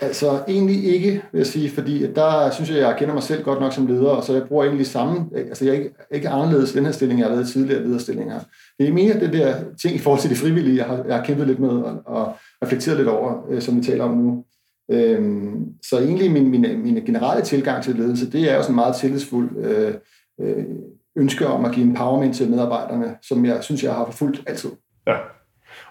Altså 0.00 0.42
egentlig 0.48 0.84
ikke, 0.84 1.10
vil 1.32 1.38
jeg 1.38 1.46
sige, 1.46 1.70
fordi 1.70 2.12
der 2.12 2.50
synes 2.50 2.70
jeg, 2.70 2.78
jeg 2.78 2.96
kender 2.98 3.14
mig 3.14 3.22
selv 3.22 3.44
godt 3.44 3.60
nok 3.60 3.72
som 3.72 3.86
leder, 3.86 4.10
og 4.10 4.24
så 4.24 4.32
jeg 4.32 4.42
bruger 4.42 4.64
egentlig 4.64 4.86
samme, 4.86 5.26
altså 5.34 5.64
jeg 5.64 5.74
er 5.74 5.78
ikke, 5.78 5.90
ikke 6.10 6.28
anderledes 6.28 6.72
den 6.72 6.84
her 6.84 6.92
stilling, 6.92 7.20
jeg 7.20 7.28
har 7.28 7.34
været 7.34 7.48
i 7.48 7.52
tidligere 7.52 7.82
lederstillinger. 7.82 8.40
Det 8.78 8.88
er 8.88 8.92
mere 8.92 9.20
det 9.20 9.32
der 9.32 9.56
ting 9.82 9.94
i 9.94 9.98
forhold 9.98 10.20
til 10.20 10.30
det 10.30 10.38
frivillige, 10.38 10.76
jeg 10.76 10.84
har, 10.84 11.04
jeg 11.04 11.16
har 11.16 11.24
kæmpet 11.24 11.46
lidt 11.46 11.58
med 11.58 11.68
og, 11.68 12.02
og 12.06 12.36
reflekteret 12.62 12.96
lidt 12.96 13.08
over, 13.08 13.46
øh, 13.50 13.62
som 13.62 13.76
vi 13.76 13.82
taler 13.82 14.04
om 14.04 14.16
nu. 14.16 14.44
Øhm, 14.90 15.66
så 15.82 15.98
egentlig 15.98 16.30
min, 16.30 16.50
min, 16.50 16.82
min 16.82 17.04
generelle 17.06 17.44
tilgang 17.44 17.84
til 17.84 17.94
ledelse, 17.94 18.30
det 18.30 18.50
er 18.50 18.56
jo 18.56 18.62
sådan 18.62 18.74
meget 18.74 18.96
tillidsfuld 18.96 19.56
øh, 19.56 19.94
øh, 20.40 20.64
ønske 21.16 21.46
om 21.46 21.64
at 21.64 21.72
give 21.72 21.86
empowerment 21.86 22.36
til 22.36 22.50
medarbejderne, 22.50 23.16
som 23.22 23.44
jeg 23.44 23.64
synes, 23.64 23.84
jeg 23.84 23.94
har 23.94 24.04
forfulgt 24.04 24.42
altid. 24.46 24.70
Ja. 25.06 25.16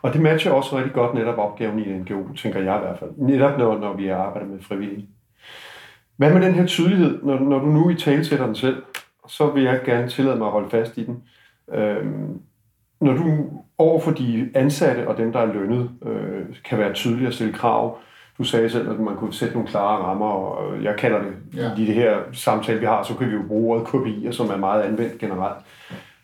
Og 0.04 0.14
det 0.14 0.22
matcher 0.22 0.52
også 0.52 0.78
rigtig 0.78 0.94
godt 0.94 1.14
netop 1.14 1.38
opgaven 1.38 1.80
i 1.80 1.94
NGO, 1.94 2.34
tænker 2.36 2.60
jeg 2.60 2.76
i 2.78 2.80
hvert 2.80 3.00
fald. 3.00 3.12
Netop 3.18 3.58
når, 3.58 3.78
når 3.78 3.94
vi 3.94 4.08
arbejder 4.08 4.48
med 4.48 4.60
frivillige. 4.62 5.10
Hvad 6.18 6.34
med 6.34 6.42
den 6.42 6.54
her 6.54 6.66
tydelighed, 6.66 7.24
når, 7.24 7.40
når 7.40 7.60
du 7.60 7.66
nu 7.66 7.90
i 7.90 7.96
tale 7.96 8.26
sætter 8.26 8.46
den 8.46 8.56
selv, 8.56 8.84
så 9.28 9.48
vil 9.48 9.64
jeg 9.64 9.82
gerne 9.86 10.10
tillade 10.10 10.38
mig 10.38 10.46
at 10.46 10.52
holde 10.52 10.70
fast 10.70 10.98
i 10.98 11.06
den. 11.06 11.24
Øhm, 11.74 12.40
når 13.02 13.14
du 13.14 13.50
over 13.78 14.00
for 14.00 14.12
de 14.12 14.50
ansatte 14.56 15.08
og 15.08 15.18
dem, 15.18 15.32
der 15.32 15.40
er 15.40 15.54
lønnet, 15.54 15.90
øh, 16.06 16.46
kan 16.66 16.78
være 16.78 16.94
tydelig 16.94 17.28
at 17.28 17.34
stille 17.34 17.54
krav, 17.54 17.98
du 18.38 18.44
sagde 18.44 18.70
selv, 18.70 18.92
at 18.92 19.00
man 19.00 19.16
kunne 19.16 19.34
sætte 19.34 19.54
nogle 19.54 19.70
klare 19.70 20.04
rammer, 20.04 20.26
og 20.26 20.84
jeg 20.84 20.96
kalder 20.96 21.22
det, 21.22 21.34
ja. 21.56 21.72
i 21.78 21.86
det 21.86 21.96
her 21.96 22.18
samtale, 22.32 22.80
vi 22.80 22.86
har, 22.86 23.04
så 23.04 23.16
kan 23.16 23.28
vi 23.28 23.34
jo 23.34 23.42
bruge 23.48 23.76
ordet 23.76 23.88
KPI'er, 23.88 24.32
som 24.32 24.50
er 24.50 24.58
meget 24.58 24.82
anvendt 24.84 25.18
generelt 25.18 25.58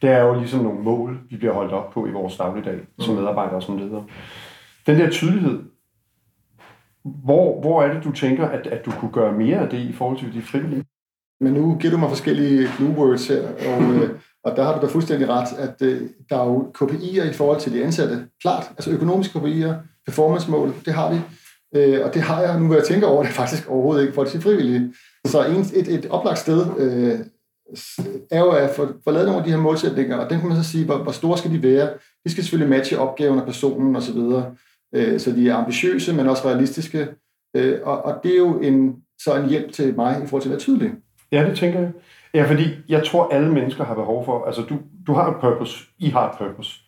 det 0.01 0.09
er 0.09 0.23
jo 0.23 0.39
ligesom 0.39 0.63
nogle 0.63 0.79
mål, 0.79 1.19
vi 1.29 1.37
bliver 1.37 1.53
holdt 1.53 1.71
op 1.71 1.91
på 1.93 2.07
i 2.07 2.11
vores 2.11 2.37
dagligdag, 2.37 2.79
som 2.99 3.13
mm. 3.13 3.19
medarbejdere 3.19 3.55
og 3.55 3.63
som 3.63 3.77
ledere. 3.77 4.05
Den 4.87 4.99
der 4.99 5.09
tydelighed, 5.09 5.59
hvor, 7.03 7.61
hvor 7.61 7.83
er 7.83 7.93
det, 7.93 8.03
du 8.03 8.11
tænker, 8.11 8.47
at, 8.47 8.67
at 8.67 8.85
du 8.85 8.91
kunne 8.91 9.11
gøre 9.11 9.33
mere 9.33 9.57
af 9.57 9.69
det 9.69 9.79
i 9.79 9.93
forhold 9.93 10.17
til 10.19 10.33
de 10.33 10.41
frivillige? 10.41 10.85
Men 11.41 11.53
nu 11.53 11.77
giver 11.79 11.91
du 11.91 11.97
mig 11.97 12.09
forskellige 12.09 12.67
clue 12.67 12.97
words 12.97 13.27
her, 13.27 13.47
og, 13.47 13.83
øh, 13.83 14.09
Og 14.43 14.55
der 14.55 14.63
har 14.63 14.79
du 14.79 14.85
da 14.85 14.91
fuldstændig 14.91 15.29
ret, 15.29 15.47
at 15.57 15.81
øh, 15.81 16.01
der 16.29 16.37
er 16.41 16.45
jo 16.45 16.71
KPI'er 16.77 17.29
i 17.29 17.33
forhold 17.33 17.59
til 17.59 17.73
de 17.73 17.83
ansatte. 17.83 18.27
Klart, 18.41 18.71
altså 18.77 18.91
økonomiske 18.91 19.39
KPI'er, 19.39 19.73
performance-mål, 20.05 20.73
det 20.85 20.93
har 20.93 21.13
vi. 21.13 21.19
Øh, 21.75 22.05
og 22.05 22.13
det 22.13 22.21
har 22.21 22.41
jeg, 22.41 22.59
nu 22.59 22.65
hvor 22.65 22.75
jeg 22.75 22.83
tænker 22.83 23.07
over 23.07 23.23
det, 23.23 23.31
faktisk 23.31 23.69
overhovedet 23.69 24.01
ikke 24.01 24.13
for 24.13 24.23
de 24.23 24.41
frivillige. 24.41 24.93
Så 25.25 25.45
en, 25.45 25.61
et, 25.61 25.87
et 25.87 26.05
oplagt 26.09 26.39
sted 26.39 26.65
øh, 26.77 27.19
er 28.31 28.39
jo 28.39 28.49
at 28.51 28.69
få, 28.69 28.87
få 29.03 29.11
lavet 29.11 29.25
nogle 29.25 29.39
af 29.39 29.45
de 29.45 29.51
her 29.51 29.57
målsætninger, 29.57 30.17
og 30.17 30.29
den 30.29 30.39
kan 30.39 30.49
man 30.49 30.57
så 30.57 30.71
sige, 30.71 30.85
hvor, 30.85 30.97
hvor 30.97 31.11
store 31.11 31.37
skal 31.37 31.51
de 31.51 31.63
være? 31.63 31.89
De 32.25 32.31
skal 32.31 32.43
selvfølgelig 32.43 32.69
matche 32.69 32.99
opgaven 32.99 33.39
og 33.39 33.45
personen 33.45 33.95
osv., 33.95 34.13
så, 34.13 34.43
øh, 34.95 35.19
så 35.19 35.31
de 35.31 35.49
er 35.49 35.55
ambitiøse, 35.55 36.13
men 36.13 36.27
også 36.27 36.47
realistiske. 36.47 37.07
Øh, 37.55 37.79
og, 37.83 38.05
og 38.05 38.19
det 38.23 38.33
er 38.33 38.37
jo 38.37 38.59
en, 38.59 38.95
så 39.19 39.35
en 39.35 39.49
hjælp 39.49 39.71
til 39.71 39.95
mig 39.95 40.21
i 40.23 40.27
forhold 40.27 40.41
til 40.41 40.49
at 40.49 40.51
være 40.51 40.59
tydelig. 40.59 40.91
Ja, 41.31 41.45
det 41.49 41.57
tænker 41.57 41.79
jeg. 41.79 41.91
Ja, 42.33 42.49
fordi 42.49 42.63
jeg 42.89 43.05
tror, 43.05 43.29
alle 43.33 43.51
mennesker 43.51 43.83
har 43.83 43.95
behov 43.95 44.25
for, 44.25 44.45
altså 44.45 44.61
du, 44.61 44.79
du 45.07 45.13
har 45.13 45.31
et 45.31 45.41
purpose, 45.41 45.85
I 45.99 46.09
har 46.09 46.31
et 46.31 46.37
purpose. 46.37 46.81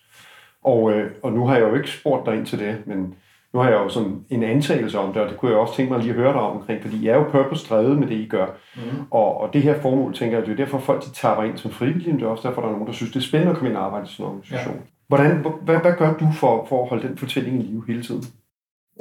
Og, 0.64 0.92
øh, 0.92 1.12
og 1.24 1.32
nu 1.32 1.48
har 1.48 1.58
jeg 1.58 1.70
jo 1.70 1.76
ikke 1.76 1.90
spurgt 1.90 2.26
dig 2.26 2.36
ind 2.36 2.46
til 2.46 2.60
det, 2.60 2.78
men 2.86 3.16
nu 3.54 3.60
har 3.60 3.70
jeg 3.70 3.80
jo 3.80 3.90
sådan 3.90 4.26
en 4.30 4.44
antagelse 4.44 5.00
om 5.00 5.14
det, 5.14 5.22
og 5.22 5.30
det 5.30 5.38
kunne 5.38 5.52
jeg 5.52 5.60
også 5.60 5.76
tænke 5.76 5.92
mig 5.92 6.02
lige 6.02 6.10
at 6.10 6.16
høre 6.16 6.34
dig 6.34 6.42
om 6.42 6.58
omkring, 6.58 6.82
fordi 6.82 6.98
I 7.04 7.08
er 7.08 7.16
jo 7.16 7.24
purpose-drevet 7.24 8.00
med 8.00 8.08
det, 8.08 8.16
I 8.16 8.28
gør. 8.28 8.46
Mm. 8.76 8.82
Og, 9.12 9.42
og 9.42 9.54
det 9.54 9.62
her 9.62 9.82
formål, 9.82 10.14
tænker 10.14 10.38
jeg, 10.38 10.46
det 10.46 10.52
er 10.52 10.56
derfor 10.56 10.80
folk 10.80 11.06
de 11.06 11.12
tager 11.12 11.44
ind 11.44 11.58
som 11.58 11.72
frivillige, 11.72 12.10
men 12.10 12.20
det 12.20 12.26
er 12.26 12.30
også 12.30 12.48
derfor, 12.48 12.62
der 12.62 12.68
er 12.68 12.72
nogen, 12.72 12.88
der 12.88 12.94
synes, 12.94 13.12
det 13.12 13.20
er 13.20 13.24
spændende 13.24 13.52
at 13.52 13.58
komme 13.58 13.70
ind 13.70 13.78
og 13.78 13.86
arbejde 13.86 14.06
i 14.06 14.10
sådan 14.10 14.26
en 14.26 14.32
organisation. 14.32 14.76
Ja. 14.76 14.82
Hvordan, 15.08 15.46
hvad, 15.66 15.78
hvad 15.78 15.94
gør 15.98 16.14
du 16.14 16.28
for, 16.36 16.66
for 16.70 16.84
at 16.84 16.90
holde 16.90 17.08
den 17.08 17.18
fortælling 17.18 17.60
i 17.60 17.66
live 17.66 17.84
hele 17.88 18.04
tiden? 18.04 18.24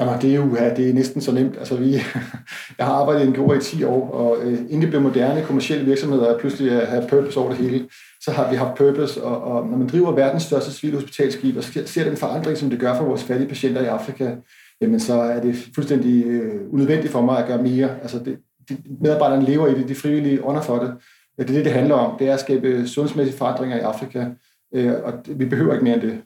Jamen, 0.00 0.14
det 0.22 0.30
er 0.30 0.34
jo 0.34 0.56
ja, 0.56 0.74
det 0.74 0.90
er 0.90 0.94
næsten 0.94 1.20
så 1.20 1.32
nemt. 1.32 1.56
Altså, 1.58 1.76
vi, 1.76 1.92
jeg 2.78 2.86
har 2.86 2.92
arbejdet 2.92 3.24
i 3.24 3.26
en 3.26 3.32
NGO 3.32 3.52
i 3.52 3.60
10 3.60 3.84
år, 3.84 4.10
og 4.10 4.36
øh, 4.42 4.52
inden 4.52 4.82
det 4.82 4.88
blev 4.88 5.00
moderne 5.00 5.42
kommersielle 5.42 5.84
virksomheder, 5.84 6.38
pludselig 6.38 6.72
at 6.72 6.86
have 6.86 7.08
purpose 7.08 7.40
over 7.40 7.48
det 7.48 7.58
hele, 7.58 7.88
så 8.20 8.30
har 8.30 8.50
vi 8.50 8.56
haft 8.56 8.74
purpose, 8.74 9.24
og, 9.24 9.42
og 9.42 9.66
når 9.66 9.78
man 9.78 9.88
driver 9.88 10.12
verdens 10.12 10.42
største 10.42 10.72
civilhospitalskib, 10.72 11.56
og 11.56 11.64
ser 11.64 12.04
den 12.04 12.16
forandring, 12.16 12.56
som 12.56 12.70
det 12.70 12.80
gør 12.80 12.96
for 12.96 13.04
vores 13.04 13.24
fattige 13.24 13.48
patienter 13.48 13.82
i 13.82 13.86
Afrika, 13.86 14.34
jamen 14.80 15.00
så 15.00 15.14
er 15.14 15.40
det 15.40 15.56
fuldstændig 15.74 16.26
øh, 16.26 16.72
unødvendigt 16.72 17.12
for 17.12 17.22
mig 17.22 17.38
at 17.38 17.46
gøre 17.46 17.62
mere. 17.62 18.00
Altså, 18.02 18.18
det, 18.18 18.38
de, 18.68 18.76
medarbejderne 19.00 19.44
lever 19.44 19.66
i 19.66 19.74
det, 19.74 19.88
de 19.88 19.94
frivillige 19.94 20.44
under 20.44 20.62
for 20.62 20.78
det. 20.78 20.94
Ja, 21.38 21.42
det 21.42 21.50
er 21.50 21.54
det, 21.54 21.64
det 21.64 21.72
handler 21.72 21.94
om. 21.94 22.18
Det 22.18 22.28
er 22.28 22.34
at 22.34 22.40
skabe 22.40 22.88
sundhedsmæssige 22.88 23.38
forandringer 23.38 23.76
i 23.76 23.80
Afrika, 23.80 24.26
øh, 24.74 24.92
og 25.04 25.12
vi 25.26 25.44
behøver 25.44 25.72
ikke 25.72 25.84
mere 25.84 25.94
end 25.94 26.02
det. 26.02 26.22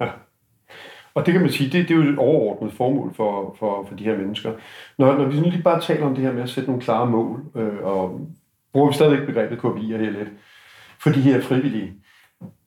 Ja. 0.00 0.06
Og 1.14 1.26
det 1.26 1.32
kan 1.32 1.42
man 1.42 1.50
sige, 1.50 1.70
det, 1.70 1.88
det 1.88 1.94
er 1.94 2.04
jo 2.04 2.12
et 2.12 2.18
overordnet 2.18 2.72
formål 2.72 3.14
for, 3.14 3.56
for, 3.58 3.86
for 3.88 3.96
de 3.96 4.04
her 4.04 4.16
mennesker. 4.16 4.52
Når, 4.98 5.18
når 5.18 5.24
vi 5.24 5.36
sådan 5.36 5.50
lige 5.50 5.62
bare 5.62 5.80
taler 5.80 6.06
om 6.06 6.14
det 6.14 6.24
her 6.24 6.32
med 6.32 6.42
at 6.42 6.48
sætte 6.48 6.70
nogle 6.70 6.82
klare 6.82 7.06
mål, 7.06 7.40
øh, 7.56 7.82
og 7.82 8.20
bruger 8.72 8.88
vi 8.88 8.94
stadigvæk 8.94 9.26
begrebet 9.26 9.58
KPI'er 9.58 9.96
her 9.96 10.10
lidt, 10.10 10.28
for 11.02 11.10
de 11.10 11.20
her 11.20 11.40
frivillige, 11.40 11.92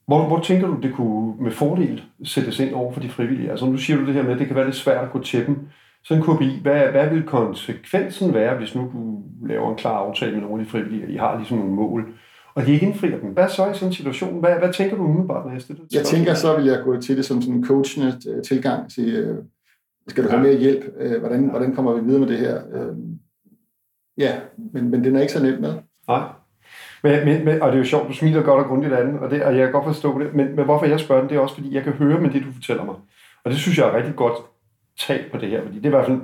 hvor, 0.08 0.28
hvor 0.28 0.40
tænker 0.40 0.68
du, 0.68 0.80
det 0.82 0.94
kunne 0.94 1.44
med 1.44 1.52
fordel 1.52 2.04
sættes 2.24 2.60
ind 2.60 2.74
over 2.74 2.94
for 2.94 3.00
de 3.00 3.10
frivillige? 3.10 3.52
Altså 3.52 3.66
nu 3.66 3.78
siger 3.78 4.00
du 4.00 4.06
det 4.06 4.14
her 4.14 4.24
med, 4.24 4.32
at 4.32 4.40
det 4.40 4.48
kan 4.48 4.56
være 4.56 4.66
lidt 4.66 4.76
svært 4.76 5.04
at 5.04 5.12
gå 5.12 5.20
til 5.20 5.46
dem. 5.46 5.58
Så 6.04 6.14
en 6.14 6.22
KPI, 6.22 6.60
hvad, 6.62 6.88
hvad 6.88 7.10
vil 7.10 7.24
konsekvensen 7.24 8.34
være, 8.34 8.58
hvis 8.58 8.76
nu 8.76 8.82
du 8.82 9.24
laver 9.48 9.70
en 9.70 9.78
klar 9.78 9.98
aftale 9.98 10.32
med 10.32 10.42
nogle 10.42 10.60
af 10.60 10.66
de 10.66 10.72
frivillige, 10.72 11.04
og 11.06 11.10
I 11.10 11.16
har 11.16 11.38
ligesom 11.38 11.58
nogle 11.58 11.74
mål, 11.74 12.14
og 12.56 12.66
de 12.66 12.72
ikke 12.72 12.86
indfrier 12.86 13.20
dem. 13.20 13.30
Hvad 13.30 13.50
så 13.50 13.72
i 13.72 13.74
sådan 13.74 13.88
en 13.88 13.94
situation? 13.94 14.40
Hvad, 14.40 14.56
hvad 14.60 14.74
tænker 14.74 14.98
du 14.98 15.04
umiddelbart, 15.04 15.46
når 15.46 15.52
jeg 15.94 16.06
tænker, 16.06 16.34
så 16.34 16.58
vil 16.58 16.66
jeg 16.66 16.82
gå 16.84 17.02
til 17.02 17.18
det 17.18 17.26
som 17.26 17.42
sådan 17.42 17.56
en 17.56 17.66
coachende 17.66 18.14
øh, 18.30 18.44
tilgang 18.44 18.92
til, 18.92 19.16
øh, 19.16 19.38
skal 20.08 20.24
du 20.24 20.30
have 20.30 20.42
mere 20.42 20.58
hjælp? 20.58 20.86
Øh, 21.00 21.20
hvordan, 21.20 21.50
hvordan 21.50 21.76
kommer 21.76 21.94
vi 21.94 22.06
videre 22.06 22.20
med 22.20 22.28
det 22.28 22.38
her? 22.38 22.62
Ja, 24.18 24.40
men, 24.74 24.90
men 24.90 25.04
den 25.04 25.16
er 25.16 25.22
ikke 25.22 25.34
så 25.34 25.44
nem 25.44 25.62
med. 25.62 25.74
Nej. 26.08 26.24
Men, 27.04 27.26
men, 27.26 27.46
men, 27.46 27.62
og 27.62 27.68
det 27.68 27.76
er 27.76 27.80
jo 27.80 27.86
sjovt, 27.90 28.08
du 28.08 28.14
smiler 28.14 28.42
godt 28.42 28.64
og 28.64 28.70
grundigt 28.70 28.94
af 28.94 29.06
den, 29.06 29.20
og, 29.20 29.32
det, 29.32 29.44
og 29.44 29.58
jeg 29.58 29.64
kan 29.64 29.72
godt 29.72 29.86
forstå 29.86 30.20
det, 30.20 30.34
men, 30.34 30.56
men 30.56 30.66
hvorfor 30.66 30.86
jeg 30.86 31.00
spørger 31.00 31.22
den, 31.22 31.30
det 31.30 31.38
er 31.38 31.42
også, 31.42 31.56
fordi 31.56 31.76
jeg 31.76 31.84
kan 31.84 31.94
høre 31.94 32.20
med 32.20 32.30
det, 32.30 32.44
du 32.44 32.52
fortæller 32.54 32.86
mig. 32.86 32.96
Og 33.46 33.52
det 33.52 33.60
synes 33.60 33.78
jeg 33.78 33.88
er 33.88 33.96
rigtig 33.96 34.16
godt 34.16 34.38
tag 35.00 35.26
på 35.32 35.38
det 35.38 35.50
her, 35.50 35.62
fordi 35.62 35.76
det 35.76 35.86
er 35.86 35.90
i 35.90 35.96
hvert 35.96 36.06
fald 36.06 36.22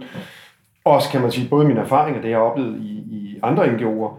også, 0.86 1.09
kan 1.09 1.21
man 1.21 1.31
sige, 1.31 1.50
både 1.50 1.67
mine 1.67 1.79
erfaringer, 1.79 2.21
det 2.21 2.29
jeg 2.29 2.38
har 2.38 2.43
oplevet 2.43 2.77
i, 2.77 2.89
i 2.91 3.39
andre 3.43 3.65
NGO'er, 3.65 4.13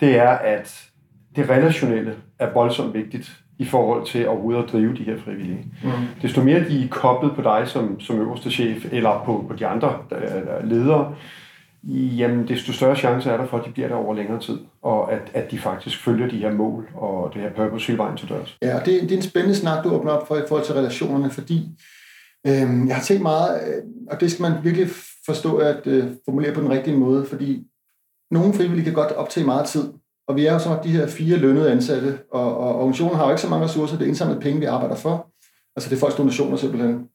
det 0.00 0.18
er, 0.18 0.28
at 0.30 0.88
det 1.36 1.50
relationelle 1.50 2.14
er 2.38 2.52
voldsomt 2.54 2.94
vigtigt 2.94 3.32
i 3.58 3.64
forhold 3.64 4.06
til 4.06 4.28
overhovedet 4.28 4.62
at 4.62 4.72
drive 4.72 4.94
de 4.96 5.02
her 5.02 5.18
frivillige. 5.18 5.66
Mm. 5.82 5.90
Desto 6.22 6.42
mere 6.42 6.68
de 6.68 6.84
er 6.84 6.88
koblet 6.88 7.34
på 7.34 7.42
dig 7.42 7.62
som, 7.66 8.00
som 8.00 8.20
øverste 8.20 8.50
chef, 8.50 8.92
eller 8.92 9.22
på, 9.24 9.44
på 9.48 9.56
de 9.56 9.66
andre 9.66 9.96
der, 10.10 10.64
ledere, 10.64 11.14
jamen 11.92 12.48
desto 12.48 12.72
større 12.72 12.96
chance 12.96 13.30
er 13.30 13.36
der 13.36 13.46
for, 13.46 13.58
at 13.58 13.66
de 13.66 13.70
bliver 13.70 13.88
der 13.88 13.94
over 13.94 14.14
længere 14.14 14.40
tid, 14.40 14.58
og 14.82 15.12
at, 15.12 15.30
at 15.34 15.50
de 15.50 15.58
faktisk 15.58 16.04
følger 16.04 16.28
de 16.28 16.38
her 16.38 16.52
mål 16.52 16.88
og 16.94 17.34
det 17.34 17.42
her 17.42 17.52
purpose 17.52 17.86
hele 17.86 17.98
vejen 17.98 18.16
til 18.16 18.28
dørs. 18.28 18.58
Ja, 18.62 18.80
og 18.80 18.86
det, 18.86 19.02
det 19.02 19.12
er 19.12 19.16
en 19.16 19.22
spændende 19.22 19.56
snak, 19.56 19.84
du 19.84 19.90
åbner 19.90 20.12
op 20.12 20.28
for 20.28 20.36
i 20.36 20.42
forhold 20.48 20.66
til 20.66 20.74
relationerne, 20.74 21.30
fordi 21.30 21.68
øh, 22.46 22.88
jeg 22.88 22.96
har 22.96 23.02
tænkt 23.02 23.22
meget, 23.22 23.60
øh, 23.68 23.82
og 24.10 24.20
det 24.20 24.30
skal 24.30 24.42
man 24.42 24.64
virkelig 24.64 24.88
forstå 25.26 25.56
at 25.56 25.86
øh, 25.86 26.04
formulere 26.24 26.54
på 26.54 26.60
den 26.60 26.70
rigtige 26.70 26.96
måde, 26.96 27.26
fordi 27.26 27.64
nogle 28.30 28.54
frivillige 28.54 28.84
kan 28.84 28.94
godt 28.94 29.12
optage 29.12 29.46
meget 29.46 29.66
tid, 29.66 29.92
og 30.28 30.36
vi 30.36 30.46
er 30.46 30.52
jo 30.52 30.58
så 30.58 30.78
de 30.84 30.90
her 30.90 31.06
fire 31.06 31.36
lønnede 31.36 31.72
ansatte, 31.72 32.18
og, 32.32 32.58
og 32.58 32.76
organisationen 32.76 33.16
har 33.16 33.24
jo 33.24 33.30
ikke 33.30 33.42
så 33.42 33.48
mange 33.48 33.64
ressourcer, 33.64 33.96
det 33.96 34.04
er 34.04 34.08
indsamlet 34.08 34.42
penge, 34.42 34.60
vi 34.60 34.66
arbejder 34.66 34.96
for. 34.96 35.30
Altså 35.76 35.90
det 35.90 35.96
er 35.96 36.00
folks 36.00 36.16
donationer 36.16 36.56
simpelthen, 36.56 37.08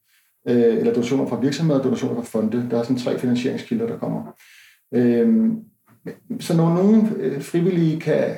øh, 0.48 0.78
eller 0.78 0.94
donationer 0.94 1.28
fra 1.28 1.40
virksomheder, 1.40 1.82
donationer 1.82 2.16
fra 2.16 2.22
fonde. 2.22 2.68
Der 2.72 2.80
er 2.80 2.84
sådan 2.84 2.98
tre 2.98 3.20
finansieringskilder, 3.20 3.88
der 3.88 3.98
kommer. 3.98 4.34
Øh, 4.94 5.52
så 6.40 6.58
når 6.58 6.74
nogle 6.74 7.10
øh, 7.18 7.42
frivillige 7.42 8.00
kan 8.00 8.36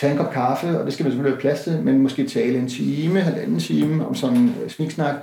tage 0.00 0.12
en 0.12 0.18
kop 0.18 0.32
kaffe, 0.32 0.78
og 0.78 0.84
det 0.84 0.92
skal 0.92 1.04
man 1.04 1.12
selvfølgelig 1.12 1.36
have 1.36 1.40
plads 1.40 1.60
til, 1.64 1.82
men 1.82 1.98
måske 1.98 2.26
tale 2.26 2.58
en 2.58 2.68
time, 2.68 3.20
halvanden 3.20 3.58
time 3.58 4.06
om 4.06 4.14
sådan 4.14 4.36
en 4.36 4.54
øh, 4.62 4.70
sniksnak, 4.70 5.14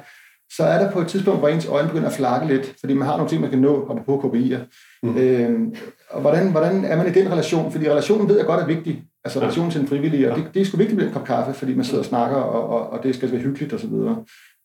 så 0.51 0.63
er 0.63 0.84
der 0.84 0.91
på 0.91 1.00
et 1.01 1.08
tidspunkt, 1.08 1.39
hvor 1.39 1.48
ens 1.48 1.65
øjne 1.65 1.88
begynder 1.88 2.08
at 2.08 2.13
flakke 2.13 2.48
lidt, 2.48 2.75
fordi 2.79 2.93
man 2.93 3.08
har 3.08 3.17
nogle 3.17 3.29
ting, 3.29 3.41
man 3.41 3.50
kan 3.50 3.60
nå, 3.60 3.74
og 3.74 4.00
på 4.05 4.17
KPI'er. 4.17 4.58
Mm. 5.03 5.17
Øh, 5.17 5.67
og 6.10 6.22
hvordan, 6.22 6.51
hvordan 6.51 6.86
er 6.86 6.98
man 6.98 7.08
i 7.08 7.12
den 7.12 7.31
relation? 7.31 7.72
Fordi 7.72 7.89
relationen 7.89 8.29
ved 8.29 8.38
jeg 8.38 8.46
godt 8.46 8.62
er 8.62 8.65
vigtig, 8.65 9.03
altså 9.24 9.39
relationen 9.39 9.72
til 9.72 9.79
den 9.79 9.88
frivillige, 9.88 10.31
og 10.31 10.38
det, 10.38 10.48
det 10.53 10.62
er 10.62 10.65
sgu 10.65 10.77
vigtigt 10.77 10.98
med 10.98 11.08
en 11.08 11.13
kop 11.13 11.25
kaffe, 11.25 11.53
fordi 11.53 11.75
man 11.75 11.86
sidder 11.86 12.00
og 12.00 12.05
snakker, 12.05 12.38
og, 12.38 12.69
og, 12.69 12.89
og 12.89 13.03
det 13.03 13.15
skal 13.15 13.31
være 13.31 13.41
hyggeligt 13.41 13.74
osv. 13.74 13.93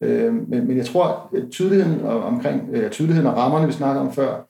Øh, 0.03 0.35
men, 0.35 0.67
men 0.67 0.77
jeg 0.77 0.87
tror, 0.87 1.31
at 1.37 1.43
tydeligheden 1.51 2.07
omkring, 2.07 2.69
øh, 2.73 2.91
tydeligheden 2.91 3.31
og 3.31 3.37
rammerne, 3.37 3.67
vi 3.67 3.73
snakker 3.73 4.01
om 4.01 4.13
før, 4.13 4.47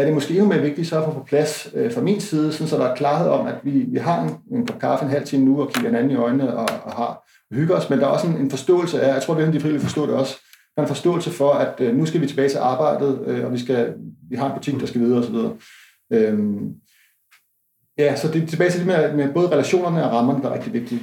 er 0.00 0.04
det 0.04 0.14
måske 0.14 0.34
endnu 0.34 0.48
mere 0.48 0.62
vigtigt 0.62 0.88
så 0.88 0.98
at 0.98 1.04
få 1.04 1.12
på 1.12 1.24
plads 1.24 1.68
øh, 1.74 1.92
fra 1.92 2.00
min 2.00 2.20
side, 2.20 2.52
sådan 2.52 2.68
så 2.68 2.76
der 2.76 2.86
er 2.86 2.96
klarhed 2.96 3.28
om, 3.28 3.46
at 3.46 3.54
vi, 3.62 3.70
vi 3.70 3.98
har 3.98 4.22
en, 4.22 4.56
en 4.56 4.66
kop 4.66 4.80
kaffe 4.80 5.04
en 5.04 5.10
halv 5.10 5.24
time 5.24 5.44
nu, 5.44 5.60
og 5.62 5.72
kigger 5.72 5.88
hinanden 5.88 6.10
i 6.10 6.14
øjnene 6.14 6.56
og, 6.56 6.68
og 6.84 6.92
har 6.92 7.30
hygger 7.54 7.76
os, 7.76 7.90
men 7.90 7.98
der 7.98 8.06
er 8.06 8.10
også 8.10 8.26
en, 8.26 8.36
en 8.36 8.50
forståelse 8.50 9.00
af, 9.00 9.14
jeg 9.14 9.22
tror, 9.22 9.34
at 9.34 9.52
de 9.52 9.60
frivillige 9.60 9.82
forstår 9.82 10.06
det 10.06 10.14
også, 10.14 10.36
der 10.74 10.82
er 10.82 10.82
en 10.82 10.88
forståelse 10.88 11.30
for, 11.30 11.52
at 11.52 11.80
øh, 11.80 11.96
nu 11.96 12.06
skal 12.06 12.20
vi 12.20 12.26
tilbage 12.26 12.48
til 12.48 12.58
arbejdet, 12.58 13.24
øh, 13.26 13.44
og 13.44 13.52
vi, 13.52 13.58
skal, 13.58 13.94
vi 14.30 14.36
har 14.36 14.46
en 14.46 14.54
butik, 14.54 14.80
der 14.80 14.86
skal 14.86 15.00
videre 15.00 15.18
osv. 15.18 15.34
Øhm, 16.12 16.74
ja, 17.98 18.16
så 18.16 18.28
det 18.28 18.42
er 18.42 18.46
tilbage 18.46 18.70
til 18.70 18.78
det 18.78 18.86
med, 18.86 19.14
med 19.14 19.34
både 19.34 19.48
relationerne 19.48 20.04
og 20.04 20.12
rammerne, 20.12 20.42
der 20.42 20.48
er 20.48 20.54
rigtig 20.54 20.72
vigtige. 20.72 21.00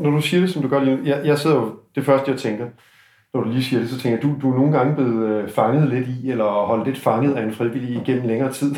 Når 0.00 0.10
du 0.10 0.20
siger 0.20 0.40
det, 0.40 0.50
som 0.50 0.62
du 0.62 0.68
gør 0.68 0.84
lige 0.84 0.98
jeg, 1.04 1.26
jeg 1.26 1.38
sidder 1.38 1.56
jo, 1.56 1.74
det 1.94 2.04
første 2.04 2.30
jeg 2.30 2.40
tænker, 2.40 2.66
når 3.34 3.44
du 3.44 3.50
lige 3.50 3.64
siger 3.64 3.80
det, 3.80 3.90
så 3.90 3.98
tænker 3.98 4.18
jeg, 4.18 4.22
du, 4.22 4.34
du 4.42 4.52
er 4.52 4.56
nogle 4.56 4.78
gange 4.78 4.94
blevet 4.94 5.28
øh, 5.28 5.48
fanget 5.48 5.88
lidt 5.88 6.08
i, 6.08 6.30
eller 6.30 6.44
holdt 6.44 6.86
lidt 6.86 6.98
fanget 6.98 7.34
af 7.34 7.42
en 7.42 7.52
frivillig 7.52 8.02
igennem 8.02 8.28
længere 8.28 8.52
tid 8.52 8.74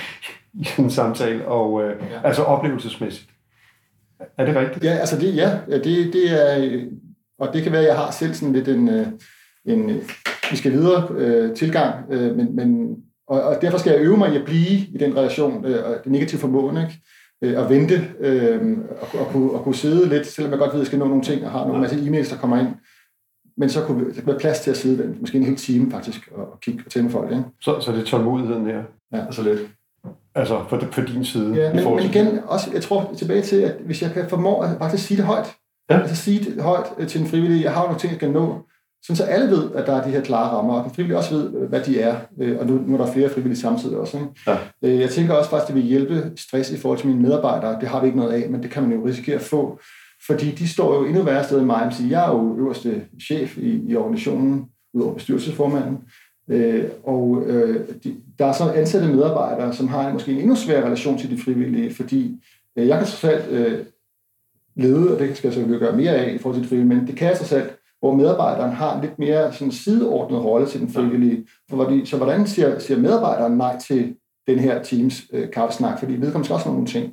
i 0.60 0.64
sådan 0.64 0.84
en 0.84 0.90
samtale, 0.90 1.46
og 1.46 1.82
øh, 1.82 1.96
ja. 2.10 2.20
altså 2.24 2.42
oplevelsesmæssigt. 2.42 3.28
Er 4.38 4.46
det 4.46 4.56
rigtigt? 4.56 4.84
Ja, 4.84 4.90
altså 4.90 5.18
det, 5.18 5.36
ja, 5.36 5.58
det, 5.68 6.12
det 6.12 6.32
er, 6.32 6.80
og 7.38 7.48
det 7.52 7.62
kan 7.62 7.72
være, 7.72 7.80
at 7.80 7.86
jeg 7.86 7.96
har 7.96 8.10
selv 8.10 8.34
sådan 8.34 8.54
lidt 8.54 8.68
en, 8.68 8.88
øh, 8.88 9.06
en 9.64 10.00
vi 10.50 10.56
skal 10.56 10.72
videre 10.72 11.08
øh, 11.16 11.54
tilgang, 11.54 11.94
øh, 12.10 12.36
men, 12.36 12.56
men 12.56 12.96
og, 13.28 13.42
og 13.42 13.62
derfor 13.62 13.78
skal 13.78 13.92
jeg 13.92 14.00
øve 14.00 14.16
mig 14.16 14.32
i 14.32 14.36
at 14.36 14.44
blive 14.44 14.78
i 14.78 14.96
den 15.00 15.16
relation, 15.16 15.66
øh, 15.66 15.84
og 15.84 15.94
det 16.04 16.12
negative 16.12 16.40
formåen, 16.40 16.76
ikke? 16.76 17.00
Øh, 17.42 17.64
at 17.64 17.70
vente 17.70 18.08
øh, 18.20 18.78
og, 19.00 19.20
og, 19.20 19.26
kunne, 19.26 19.50
og 19.50 19.64
kunne 19.64 19.74
sidde 19.74 20.08
lidt, 20.08 20.26
selvom 20.26 20.50
jeg 20.50 20.58
godt 20.58 20.70
ved, 20.70 20.80
at 20.80 20.84
jeg 20.84 20.86
skal 20.86 20.98
nå 20.98 21.06
nogle 21.08 21.22
ting, 21.22 21.44
og 21.44 21.50
har 21.50 21.66
nogle 21.66 21.80
masse 21.80 21.96
e-mails, 21.96 22.30
der 22.30 22.40
kommer 22.40 22.58
ind. 22.58 22.68
Men 23.56 23.68
så 23.68 23.84
kunne 23.84 24.14
der 24.14 24.22
være 24.26 24.38
plads 24.38 24.60
til 24.60 24.70
at 24.70 24.76
sidde 24.76 25.02
den, 25.02 25.16
måske 25.20 25.38
en 25.38 25.44
hel 25.44 25.56
time 25.56 25.90
faktisk, 25.90 26.28
og, 26.34 26.52
og 26.52 26.60
kigge 26.60 26.82
og 26.86 26.92
tænde 26.92 27.10
folk. 27.10 27.30
Ikke? 27.30 27.44
Så, 27.60 27.80
så 27.80 27.92
det 27.92 28.00
er 28.00 28.04
tålmodigheden 28.04 28.66
her? 28.66 28.82
Ja, 29.12 29.26
altså 29.26 29.42
lidt. 29.42 29.60
Altså 30.34 30.64
for, 30.68 30.80
for 30.92 31.00
din 31.02 31.24
side? 31.24 31.54
Ja, 31.54 31.74
men, 31.74 31.94
men 31.94 32.04
igen, 32.04 32.40
også, 32.46 32.70
jeg 32.72 32.82
tror 32.82 33.14
tilbage 33.18 33.42
til, 33.42 33.56
at 33.56 33.74
hvis 33.84 34.02
jeg 34.02 34.10
kan 34.12 34.28
formå 34.28 34.60
at 34.60 34.70
faktisk 34.78 35.06
sige 35.06 35.16
det 35.16 35.24
højt, 35.24 35.54
ja. 35.90 36.00
altså 36.00 36.16
sige 36.16 36.44
det 36.44 36.62
højt 36.62 36.86
øh, 36.98 37.08
til 37.08 37.20
en 37.20 37.26
frivillig, 37.26 37.64
jeg 37.64 37.72
har 37.72 37.82
nogle 37.82 37.98
ting, 37.98 38.10
jeg 38.10 38.18
skal 38.18 38.30
nå, 38.30 38.58
sådan 39.02 39.16
så 39.16 39.24
alle 39.24 39.50
ved, 39.50 39.70
at 39.74 39.86
der 39.86 39.92
er 39.96 40.04
de 40.04 40.10
her 40.10 40.20
klare 40.20 40.56
rammer, 40.56 40.74
og 40.74 40.84
den 40.84 40.94
frivillige 40.94 41.18
også 41.18 41.34
ved, 41.34 41.68
hvad 41.68 41.80
de 41.80 42.00
er. 42.00 42.16
Øh, 42.40 42.58
og 42.60 42.66
nu, 42.66 42.80
nu 42.86 42.94
er 42.94 43.04
der 43.04 43.12
flere 43.12 43.28
frivillige 43.28 43.60
samtidig 43.60 43.96
også. 43.96 44.16
Ikke? 44.16 44.28
Ja. 44.46 44.56
Øh, 44.82 45.00
jeg 45.00 45.10
tænker 45.10 45.34
også 45.34 45.50
faktisk, 45.50 45.70
at 45.70 45.74
det 45.74 45.82
vil 45.82 45.90
hjælpe 45.90 46.32
stress 46.36 46.70
i 46.70 46.76
forhold 46.76 46.98
til 46.98 47.08
mine 47.08 47.22
medarbejdere. 47.22 47.80
Det 47.80 47.88
har 47.88 48.00
vi 48.00 48.06
ikke 48.06 48.18
noget 48.18 48.32
af, 48.32 48.50
men 48.50 48.62
det 48.62 48.70
kan 48.70 48.82
man 48.82 48.92
jo 48.92 49.06
risikere 49.06 49.36
at 49.36 49.42
få. 49.42 49.78
Fordi 50.26 50.50
de 50.50 50.68
står 50.68 50.94
jo 50.94 51.04
endnu 51.04 51.22
værre 51.22 51.44
sted 51.44 51.58
end 51.58 51.66
mig. 51.66 51.92
Jeg 52.10 52.26
er 52.26 52.30
jo 52.30 52.56
øverste 52.58 53.04
chef 53.22 53.58
i, 53.58 53.90
i 53.90 53.96
organisationen, 53.96 54.64
udover 54.94 55.14
bestyrelsesformanden. 55.14 55.98
Øh, 56.48 56.84
og 57.04 57.42
øh, 57.46 57.88
de, 58.04 58.16
der 58.38 58.46
er 58.46 58.52
så 58.52 58.70
ansatte 58.70 59.08
medarbejdere, 59.08 59.72
som 59.72 59.88
har 59.88 60.12
måske 60.12 60.32
en 60.32 60.38
endnu 60.38 60.56
sværere 60.56 60.84
relation 60.84 61.18
til 61.18 61.30
de 61.30 61.38
frivillige, 61.38 61.94
fordi 61.94 62.40
øh, 62.78 62.88
jeg 62.88 62.98
kan 62.98 63.06
så 63.06 63.28
alt 63.28 63.48
øh, 63.50 63.78
lede, 64.76 65.14
og 65.14 65.18
det 65.18 65.36
skal 65.36 65.48
jeg 65.48 65.54
selvfølgelig 65.54 65.80
gøre 65.80 65.96
mere 65.96 66.10
af 66.10 66.34
i 66.34 66.38
forhold 66.38 66.56
til 66.56 66.62
det 66.62 66.68
frivillige, 66.68 66.98
men 66.98 67.06
det 67.06 67.16
kan 67.16 67.36
sig 67.36 67.46
selv, 67.46 67.70
hvor 68.00 68.14
medarbejderen 68.14 68.72
har 68.72 68.94
en 68.96 69.00
lidt 69.00 69.18
mere 69.18 69.52
sådan 69.52 69.72
sideordnet 69.72 70.44
rolle 70.44 70.66
til 70.66 70.80
den 70.80 70.92
frivillige. 70.92 71.46
For, 71.70 71.76
fordi, 71.76 72.06
så 72.06 72.16
hvordan 72.16 72.46
siger, 72.46 72.78
siger 72.78 72.98
medarbejderen 72.98 73.56
nej 73.56 73.78
til 73.78 74.16
den 74.46 74.58
her 74.58 74.82
teams 74.82 75.22
øh, 75.32 75.50
kaffesnak? 75.50 75.98
Fordi 75.98 76.12
vedkommende 76.12 76.44
skal 76.44 76.54
også 76.54 76.68
nogle 76.68 76.86
ting. 76.86 77.12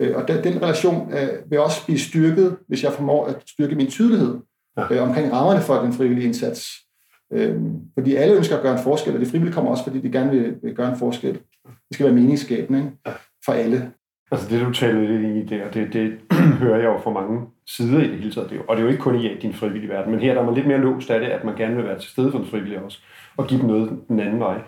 Øh, 0.00 0.16
og 0.16 0.28
den, 0.28 0.44
den 0.44 0.62
relation 0.62 1.12
øh, 1.12 1.50
vil 1.50 1.60
også 1.60 1.84
blive 1.84 1.98
styrket, 1.98 2.56
hvis 2.68 2.84
jeg 2.84 2.92
formår 2.92 3.26
at 3.26 3.36
styrke 3.46 3.74
min 3.74 3.86
tydelighed 3.86 4.38
ja. 4.76 4.94
øh, 4.94 5.02
omkring 5.02 5.32
rammerne 5.32 5.60
for 5.60 5.74
den 5.74 5.92
frivillige 5.92 6.26
indsats. 6.26 6.68
Øh, 7.32 7.56
fordi 7.98 8.14
alle 8.14 8.36
ønsker 8.36 8.56
at 8.56 8.62
gøre 8.62 8.72
en 8.72 8.82
forskel, 8.82 9.14
og 9.14 9.20
det 9.20 9.28
frivillige 9.28 9.54
kommer 9.54 9.70
også, 9.70 9.84
fordi 9.84 10.00
de 10.00 10.12
gerne 10.12 10.30
vil, 10.30 10.54
vil 10.62 10.74
gøre 10.74 10.90
en 10.90 10.98
forskel. 10.98 11.32
Det 11.66 11.94
skal 11.94 12.06
være 12.06 12.14
meningsskabende 12.14 12.78
ikke? 12.78 13.18
for 13.44 13.52
alle. 13.52 13.90
Altså 14.30 14.48
det, 14.50 14.66
du 14.66 14.72
taler 14.72 15.00
lidt 15.00 15.36
i 15.36 15.56
der, 15.56 15.70
det, 15.70 15.92
det 15.92 16.18
hører 16.62 16.76
jeg 16.76 16.84
jo 16.84 16.98
fra 16.98 17.10
mange 17.10 17.46
sider 17.66 18.00
i 18.00 18.08
det 18.08 18.18
hele 18.18 18.32
taget. 18.32 18.50
Det 18.50 18.56
er 18.56 18.60
jo, 18.60 18.64
og 18.68 18.76
det 18.76 18.82
er 18.82 18.84
jo 18.84 18.90
ikke 18.90 19.02
kun 19.02 19.20
i 19.20 19.38
din 19.38 19.54
frivillige 19.54 19.88
verden, 19.88 20.10
men 20.12 20.20
her 20.20 20.34
der 20.34 20.40
er 20.40 20.44
man 20.44 20.54
lidt 20.54 20.66
mere 20.66 20.78
låst 20.78 21.10
af 21.10 21.20
det, 21.20 21.26
at 21.26 21.44
man 21.44 21.56
gerne 21.56 21.76
vil 21.76 21.84
være 21.84 21.98
til 21.98 22.10
stede 22.10 22.30
for 22.30 22.38
den 22.38 22.46
frivillige 22.46 22.82
også, 22.82 22.98
og 23.36 23.46
give 23.46 23.60
dem 23.60 23.68
noget 23.68 23.98
den 24.08 24.20
anden 24.20 24.40
vej. 24.40 24.60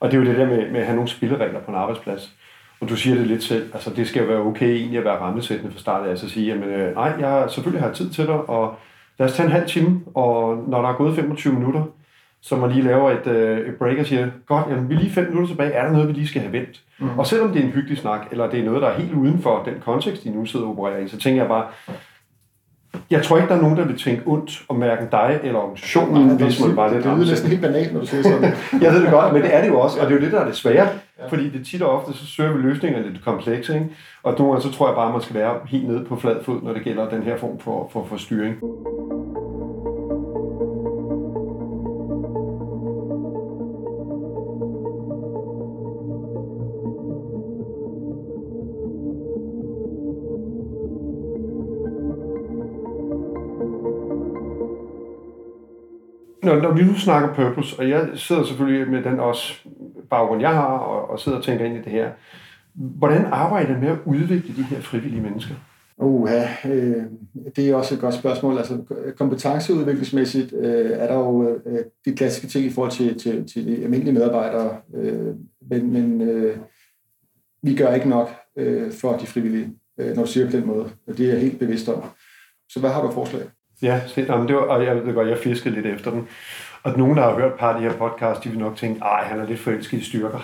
Og 0.00 0.10
det 0.10 0.16
er 0.16 0.20
jo 0.20 0.26
det 0.26 0.38
der 0.38 0.46
med, 0.46 0.70
med 0.70 0.80
at 0.80 0.86
have 0.86 0.96
nogle 0.96 1.10
spilleregler 1.10 1.60
på 1.60 1.70
en 1.70 1.76
arbejdsplads. 1.76 2.36
Og 2.80 2.88
du 2.88 2.96
siger 2.96 3.16
det 3.16 3.26
lidt 3.26 3.42
selv, 3.42 3.70
altså 3.74 3.90
det 3.96 4.08
skal 4.08 4.22
jo 4.22 4.28
være 4.28 4.38
okay 4.38 4.68
egentlig 4.68 4.98
at 4.98 5.04
være 5.04 5.20
rammesættende 5.20 5.72
fra 5.72 5.80
start 5.80 6.06
af, 6.06 6.10
altså 6.10 6.26
at 6.26 6.32
sige, 6.32 6.46
jamen 6.46 6.68
øh, 6.68 6.94
nej, 6.94 7.12
jeg 7.18 7.46
selvfølgelig 7.50 7.82
har 7.82 7.92
tid 7.92 8.10
til 8.10 8.26
dig, 8.26 8.34
og 8.34 8.74
lad 9.18 9.28
os 9.28 9.34
tage 9.36 9.46
en 9.46 9.52
halv 9.52 9.66
time, 9.66 10.00
og 10.14 10.64
når 10.68 10.82
der 10.82 10.88
er 10.88 10.96
gået 10.96 11.14
25 11.16 11.54
minutter, 11.54 11.84
så 12.42 12.56
man 12.56 12.70
lige 12.70 12.82
laver 12.82 13.10
et, 13.10 13.26
øh, 13.26 13.68
et 13.68 13.74
break 13.74 13.98
og 13.98 14.06
siger, 14.06 14.28
godt, 14.46 14.66
jamen, 14.70 14.88
vi 14.88 14.94
er 14.94 14.98
lige 14.98 15.10
fem 15.10 15.24
minutter 15.24 15.48
tilbage, 15.48 15.72
er 15.72 15.84
der 15.84 15.92
noget, 15.92 16.08
vi 16.08 16.12
lige 16.12 16.26
skal 16.26 16.40
have 16.40 16.52
vendt? 16.52 16.82
Mm. 16.98 17.18
Og 17.18 17.26
selvom 17.26 17.52
det 17.52 17.60
er 17.60 17.64
en 17.64 17.72
hyggelig 17.72 17.98
snak, 17.98 18.26
eller 18.30 18.50
det 18.50 18.60
er 18.60 18.64
noget, 18.64 18.82
der 18.82 18.88
er 18.88 18.98
helt 18.98 19.12
uden 19.14 19.42
for 19.42 19.62
den 19.64 19.74
kontekst, 19.84 20.24
de 20.24 20.30
nu 20.30 20.46
sidder 20.46 20.66
og 20.66 20.72
opererer 20.72 20.98
i, 20.98 21.08
så 21.08 21.18
tænker 21.18 21.42
jeg 21.42 21.48
bare, 21.48 21.66
jeg 23.10 23.22
tror 23.22 23.36
ikke, 23.36 23.48
der 23.48 23.56
er 23.56 23.60
nogen, 23.60 23.76
der 23.76 23.84
vil 23.84 23.98
tænke 23.98 24.22
ondt 24.26 24.62
om 24.68 24.76
hverken 24.76 25.08
dig 25.12 25.40
eller 25.42 25.58
organisationen, 25.58 26.26
Nej, 26.26 26.36
hvis 26.36 26.64
man 26.64 26.76
bare 26.76 26.94
det. 26.94 27.04
Det 27.04 27.12
er 27.12 27.16
næsten 27.16 27.48
helt 27.48 27.62
banalt, 27.62 27.92
når 27.92 28.00
du 28.00 28.06
siger 28.06 28.22
sådan. 28.22 28.54
jeg 28.82 28.92
ved 28.92 29.02
det 29.02 29.10
godt, 29.10 29.32
men 29.32 29.42
det 29.42 29.54
er 29.54 29.60
det 29.62 29.68
jo 29.68 29.80
også, 29.80 30.00
og 30.00 30.06
det 30.06 30.12
er 30.12 30.18
jo 30.18 30.24
det, 30.24 30.32
der 30.32 30.40
er 30.40 30.46
det 30.46 30.56
svære. 30.56 30.88
Ja. 31.18 31.26
Fordi 31.28 31.48
det 31.50 31.66
tit 31.66 31.82
og 31.82 31.90
ofte, 31.90 32.18
så 32.18 32.26
søger 32.26 32.52
vi 32.52 32.62
løsninger 32.62 33.02
lidt 33.02 33.24
komplekse, 33.24 33.74
ikke? 33.74 33.86
og 34.22 34.34
nogle 34.38 34.52
gange, 34.52 34.68
så 34.68 34.76
tror 34.76 34.88
jeg 34.88 34.96
bare, 34.96 35.12
man 35.12 35.20
skal 35.20 35.34
være 35.34 35.54
helt 35.66 35.88
nede 35.88 36.04
på 36.04 36.16
flad 36.16 36.36
fod, 36.44 36.62
når 36.62 36.72
det 36.72 36.82
gælder 36.82 37.08
den 37.08 37.22
her 37.22 37.36
form 37.36 37.58
for, 37.58 37.90
for, 37.92 38.06
for 38.10 38.16
styring. 38.16 38.56
Når, 56.46 56.62
når 56.62 56.72
vi 56.72 56.82
nu 56.82 56.94
snakker 56.94 57.34
purpose, 57.34 57.78
og 57.78 57.88
jeg 57.88 58.08
sidder 58.14 58.44
selvfølgelig 58.44 58.90
med 58.90 59.02
den 59.02 59.20
også 59.20 59.68
baggrund, 60.10 60.40
jeg 60.40 60.54
har, 60.54 60.66
og, 60.66 61.10
og 61.10 61.20
sidder 61.20 61.38
og 61.38 61.44
tænker 61.44 61.64
ind 61.64 61.76
i 61.76 61.82
det 61.82 61.92
her, 61.92 62.10
hvordan 62.74 63.26
arbejder 63.26 63.76
I 63.76 63.80
med 63.80 63.88
at 63.88 63.98
udvikle 64.04 64.56
de 64.56 64.62
her 64.62 64.80
frivillige 64.80 65.22
mennesker? 65.22 65.54
Uh, 65.98 66.30
ja, 66.30 66.48
øh, 66.70 67.02
det 67.56 67.70
er 67.70 67.74
også 67.74 67.94
et 67.94 68.00
godt 68.00 68.14
spørgsmål. 68.14 68.58
Altså, 68.58 68.78
kompetenceudviklingsmæssigt 69.16 70.52
øh, 70.52 70.90
er 70.90 71.06
der 71.06 71.14
jo 71.14 71.60
øh, 71.66 71.84
de 72.04 72.16
klassiske 72.16 72.48
ting 72.48 72.64
i 72.64 72.70
forhold 72.70 72.92
til, 72.92 73.18
til, 73.18 73.48
til 73.48 73.66
de 73.66 73.84
almindelige 73.84 74.14
medarbejdere, 74.14 74.76
øh, 74.94 75.34
men, 75.70 75.92
men 75.92 76.20
øh, 76.20 76.56
vi 77.62 77.74
gør 77.74 77.94
ikke 77.94 78.08
nok 78.08 78.28
øh, 78.56 78.92
for 78.92 79.16
de 79.16 79.26
frivillige, 79.26 79.72
øh, 79.98 80.16
når 80.16 80.24
du 80.24 80.30
siger 80.30 80.46
på 80.46 80.56
den 80.56 80.66
måde. 80.66 80.90
Det 81.08 81.20
er 81.20 81.32
jeg 81.32 81.40
helt 81.40 81.58
bevidst 81.58 81.88
om. 81.88 82.02
Så 82.68 82.80
hvad 82.80 82.90
har 82.90 83.02
du 83.02 83.10
forslag? 83.10 83.42
Ja, 83.82 84.00
det, 84.14 84.28
det 84.28 84.56
var, 84.56 84.60
og 84.60 84.84
jeg 84.84 85.06
ved 85.06 85.14
godt, 85.14 85.28
jeg 85.28 85.38
fiskede 85.38 85.74
lidt 85.74 85.86
efter 85.86 86.10
den. 86.10 86.28
Og 86.82 86.98
nogen, 86.98 87.16
der 87.16 87.22
har 87.22 87.34
hørt 87.34 87.52
et 87.52 87.58
par 87.58 87.72
af 87.72 87.80
de 87.80 87.88
her 87.88 87.96
podcast, 87.96 88.44
de 88.44 88.48
vil 88.48 88.58
nok 88.58 88.76
tænke, 88.76 89.00
ej, 89.00 89.24
han 89.24 89.40
er 89.40 89.46
lidt 89.46 89.60
forelsket 89.60 89.98
i 89.98 90.04
styrker. 90.04 90.40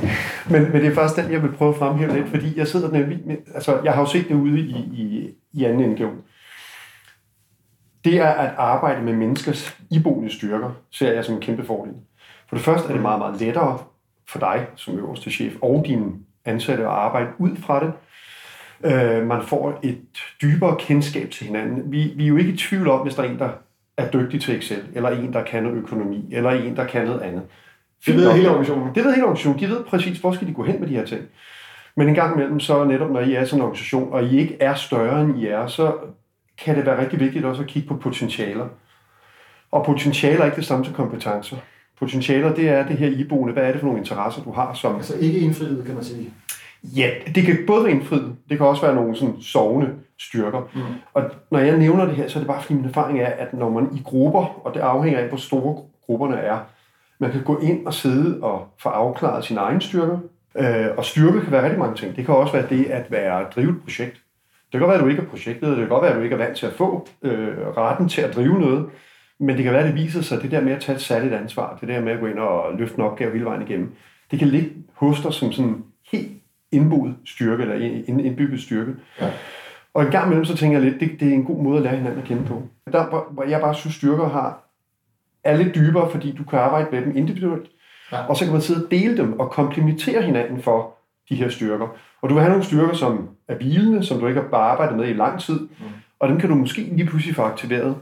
men, 0.52 0.62
men 0.62 0.72
det 0.72 0.86
er 0.86 0.94
faktisk 0.94 1.22
den, 1.22 1.32
jeg 1.32 1.42
vil 1.42 1.52
prøve 1.52 1.68
at 1.68 1.76
fremhæve 1.76 2.12
lidt, 2.12 2.28
fordi 2.28 2.58
jeg 2.58 2.66
sidder 2.66 2.90
nemlig, 2.92 3.20
med, 3.24 3.36
altså 3.54 3.80
jeg 3.84 3.92
har 3.92 4.00
jo 4.00 4.06
set 4.06 4.28
det 4.28 4.34
ude 4.34 4.60
i, 4.60 4.74
i, 4.74 5.34
i 5.52 5.64
anden 5.64 5.90
NGO. 5.90 6.10
Det 8.04 8.18
er 8.18 8.28
at 8.28 8.54
arbejde 8.56 9.02
med 9.02 9.12
menneskers 9.12 9.78
iboende 9.90 10.30
styrker, 10.30 10.70
ser 10.90 11.12
jeg 11.12 11.24
som 11.24 11.34
en 11.34 11.40
kæmpe 11.40 11.64
fordel. 11.64 11.92
For 12.48 12.56
det 12.56 12.64
første 12.64 12.88
er 12.88 12.92
det 12.92 13.02
meget, 13.02 13.18
meget 13.18 13.40
lettere 13.40 13.78
for 14.28 14.38
dig 14.38 14.66
som 14.74 14.98
øverste 14.98 15.30
chef 15.30 15.54
og 15.62 15.84
dine 15.86 16.12
ansatte 16.44 16.84
at 16.84 16.90
arbejde 16.90 17.28
ud 17.38 17.56
fra 17.56 17.80
det, 17.84 17.92
Øh, 18.84 19.26
man 19.26 19.42
får 19.42 19.78
et 19.82 19.98
dybere 20.42 20.76
kendskab 20.78 21.30
til 21.30 21.46
hinanden. 21.46 21.92
Vi, 21.92 22.12
vi 22.16 22.24
er 22.24 22.28
jo 22.28 22.36
ikke 22.36 22.52
i 22.52 22.56
tvivl 22.56 22.88
om, 22.88 23.00
hvis 23.00 23.14
der 23.14 23.22
er 23.22 23.28
en, 23.28 23.38
der 23.38 23.48
er 23.96 24.10
dygtig 24.10 24.40
til 24.40 24.58
Excel, 24.58 24.82
eller 24.94 25.10
en, 25.10 25.32
der 25.32 25.44
kan 25.44 25.62
noget 25.62 25.78
økonomi, 25.78 26.28
eller 26.32 26.50
en, 26.50 26.76
der 26.76 26.86
kan 26.86 27.06
noget 27.06 27.20
andet. 27.20 27.42
Det 28.06 28.16
ved 28.16 28.32
hele 28.32 28.48
organisationen. 28.48 28.94
Det 28.94 29.04
ved 29.04 29.12
hele 29.12 29.24
organisationen. 29.24 29.60
De 29.60 29.68
ved 29.68 29.84
præcis, 29.84 30.18
hvor 30.18 30.32
skal 30.32 30.48
de 30.48 30.54
gå 30.54 30.62
hen 30.64 30.80
med 30.80 30.88
de 30.88 30.94
her 30.94 31.04
ting. 31.04 31.22
Men 31.96 32.08
en 32.08 32.14
gang 32.14 32.34
imellem, 32.34 32.60
så 32.60 32.84
netop 32.84 33.10
når 33.10 33.20
I 33.20 33.34
er 33.34 33.44
sådan 33.44 33.58
en 33.58 33.62
organisation, 33.62 34.12
og 34.12 34.24
I 34.24 34.38
ikke 34.38 34.56
er 34.60 34.74
større 34.74 35.20
end 35.20 35.38
I 35.38 35.46
er, 35.46 35.66
så 35.66 35.94
kan 36.58 36.76
det 36.76 36.86
være 36.86 37.00
rigtig 37.00 37.20
vigtigt 37.20 37.44
også 37.44 37.62
at 37.62 37.68
kigge 37.68 37.88
på 37.88 37.96
potentialer. 37.96 38.68
Og 39.70 39.84
potentialer 39.84 40.40
er 40.40 40.44
ikke 40.44 40.56
det 40.56 40.66
samme 40.66 40.84
som 40.84 40.94
kompetencer. 40.94 41.56
Potentialer, 41.98 42.54
det 42.54 42.68
er 42.68 42.86
det 42.86 42.96
her 42.96 43.08
iboende. 43.08 43.52
Hvad 43.52 43.62
er 43.62 43.72
det 43.72 43.80
for 43.80 43.86
nogle 43.86 44.00
interesser, 44.00 44.42
du 44.42 44.52
har? 44.52 44.74
Som... 44.74 44.96
Altså 44.96 45.16
ikke 45.16 45.38
indfriet, 45.38 45.84
kan 45.86 45.94
man 45.94 46.04
sige. 46.04 46.32
Ja, 46.96 47.10
det 47.34 47.44
kan 47.44 47.56
både 47.66 47.84
være 47.84 47.92
indfriet, 47.92 48.36
det 48.48 48.58
kan 48.58 48.66
også 48.66 48.82
være 48.82 48.94
nogle 48.94 49.16
sådan 49.16 49.40
sovende 49.40 49.90
styrker. 50.18 50.70
Mm. 50.74 50.80
Og 51.14 51.22
når 51.50 51.58
jeg 51.58 51.78
nævner 51.78 52.04
det 52.04 52.14
her, 52.14 52.28
så 52.28 52.38
er 52.38 52.40
det 52.40 52.48
bare 52.48 52.62
fordi 52.62 52.74
min 52.74 52.84
erfaring 52.84 53.20
er, 53.20 53.26
at 53.26 53.54
når 53.54 53.70
man 53.70 53.88
i 53.94 54.02
grupper, 54.04 54.60
og 54.64 54.74
det 54.74 54.80
afhænger 54.80 55.20
af, 55.20 55.28
hvor 55.28 55.36
store 55.36 55.82
grupperne 56.06 56.36
er, 56.36 56.58
man 57.18 57.32
kan 57.32 57.42
gå 57.42 57.58
ind 57.58 57.86
og 57.86 57.94
sidde 57.94 58.42
og 58.42 58.66
få 58.78 58.88
afklaret 58.88 59.44
sine 59.44 59.60
egne 59.60 59.80
styrker. 59.80 60.18
Øh, 60.58 60.86
og 60.96 61.04
styrke 61.04 61.40
kan 61.40 61.52
være 61.52 61.62
rigtig 61.62 61.78
mange 61.78 61.96
ting. 61.96 62.16
Det 62.16 62.26
kan 62.26 62.34
også 62.34 62.52
være 62.52 62.66
det 62.68 62.84
at 62.84 63.10
være 63.10 63.40
at 63.40 63.46
drive 63.54 63.70
et 63.70 63.82
projekt. 63.82 64.14
Det 64.72 64.72
kan 64.72 64.80
godt 64.80 64.88
være, 64.88 64.98
at 64.98 65.04
du 65.04 65.08
ikke 65.08 65.22
er 65.22 65.26
projektet, 65.26 65.68
det 65.68 65.78
kan 65.78 65.88
godt 65.88 66.02
være, 66.02 66.10
at 66.10 66.16
du 66.16 66.22
ikke 66.22 66.34
er 66.34 66.38
vant 66.38 66.56
til 66.56 66.66
at 66.66 66.72
få 66.72 67.08
øh, 67.22 67.58
retten 67.76 68.08
til 68.08 68.22
at 68.22 68.34
drive 68.34 68.60
noget, 68.60 68.86
men 69.38 69.56
det 69.56 69.64
kan 69.64 69.72
være, 69.72 69.82
at 69.82 69.88
det 69.94 70.04
viser 70.04 70.22
sig, 70.22 70.36
at 70.36 70.42
det 70.42 70.50
der 70.50 70.60
med 70.60 70.72
at 70.72 70.80
tage 70.80 70.96
et 70.96 71.02
særligt 71.02 71.34
ansvar, 71.34 71.78
det 71.80 71.88
der 71.88 72.00
med 72.00 72.12
at 72.12 72.20
gå 72.20 72.26
ind 72.26 72.38
og 72.38 72.78
løfte 72.78 72.98
en 72.98 73.04
opgave 73.04 73.32
hele 73.32 73.44
vejen 73.44 73.62
igennem, 73.62 73.94
det 74.30 74.38
kan 74.38 74.48
ligge 74.48 74.70
hos 74.94 75.20
dig 75.20 75.32
som 75.32 75.52
sådan 75.52 75.84
helt 76.12 76.32
indboet 76.76 77.14
styrke, 77.24 77.62
eller 77.62 77.74
indbygget 78.08 78.60
styrke. 78.60 78.94
Ja. 79.20 79.30
Og 79.94 80.02
en 80.04 80.10
gang 80.10 80.26
imellem, 80.26 80.44
så 80.44 80.56
tænker 80.56 80.78
jeg 80.78 80.90
lidt, 80.90 81.00
det, 81.00 81.20
det 81.20 81.28
er 81.28 81.34
en 81.34 81.44
god 81.44 81.62
måde 81.62 81.76
at 81.76 81.82
lære 81.82 81.96
hinanden 81.96 82.20
at 82.20 82.28
kende 82.28 82.44
på. 82.44 82.62
Der, 82.92 83.32
hvor 83.32 83.44
jeg 83.44 83.60
bare 83.60 83.74
synes, 83.74 83.94
styrker 83.94 84.28
har, 84.28 84.62
er 85.44 85.56
lidt 85.56 85.74
dybere, 85.74 86.10
fordi 86.10 86.32
du 86.32 86.44
kan 86.44 86.58
arbejde 86.58 86.88
med 86.92 87.02
dem 87.02 87.16
individuelt, 87.16 87.66
ja. 88.12 88.26
og 88.26 88.36
så 88.36 88.44
kan 88.44 88.52
man 88.52 88.62
sidde 88.62 88.84
og 88.84 88.90
dele 88.90 89.16
dem 89.16 89.40
og 89.40 89.50
komplementere 89.50 90.22
hinanden 90.22 90.62
for 90.62 90.94
de 91.28 91.34
her 91.34 91.48
styrker. 91.48 91.88
Og 92.22 92.28
du 92.28 92.34
vil 92.34 92.42
have 92.42 92.50
nogle 92.50 92.64
styrker, 92.64 92.94
som 92.94 93.28
er 93.48 93.54
hvilende, 93.54 94.04
som 94.04 94.20
du 94.20 94.26
ikke 94.26 94.40
har 94.40 94.48
bare 94.48 94.70
arbejdet 94.70 94.96
med 94.96 95.08
i 95.08 95.12
lang 95.12 95.40
tid, 95.40 95.60
mm. 95.60 95.86
og 96.20 96.28
dem 96.28 96.40
kan 96.40 96.48
du 96.48 96.54
måske 96.54 96.80
lige 96.80 97.06
pludselig 97.06 97.36
få 97.36 97.42
aktiveret. 97.42 97.96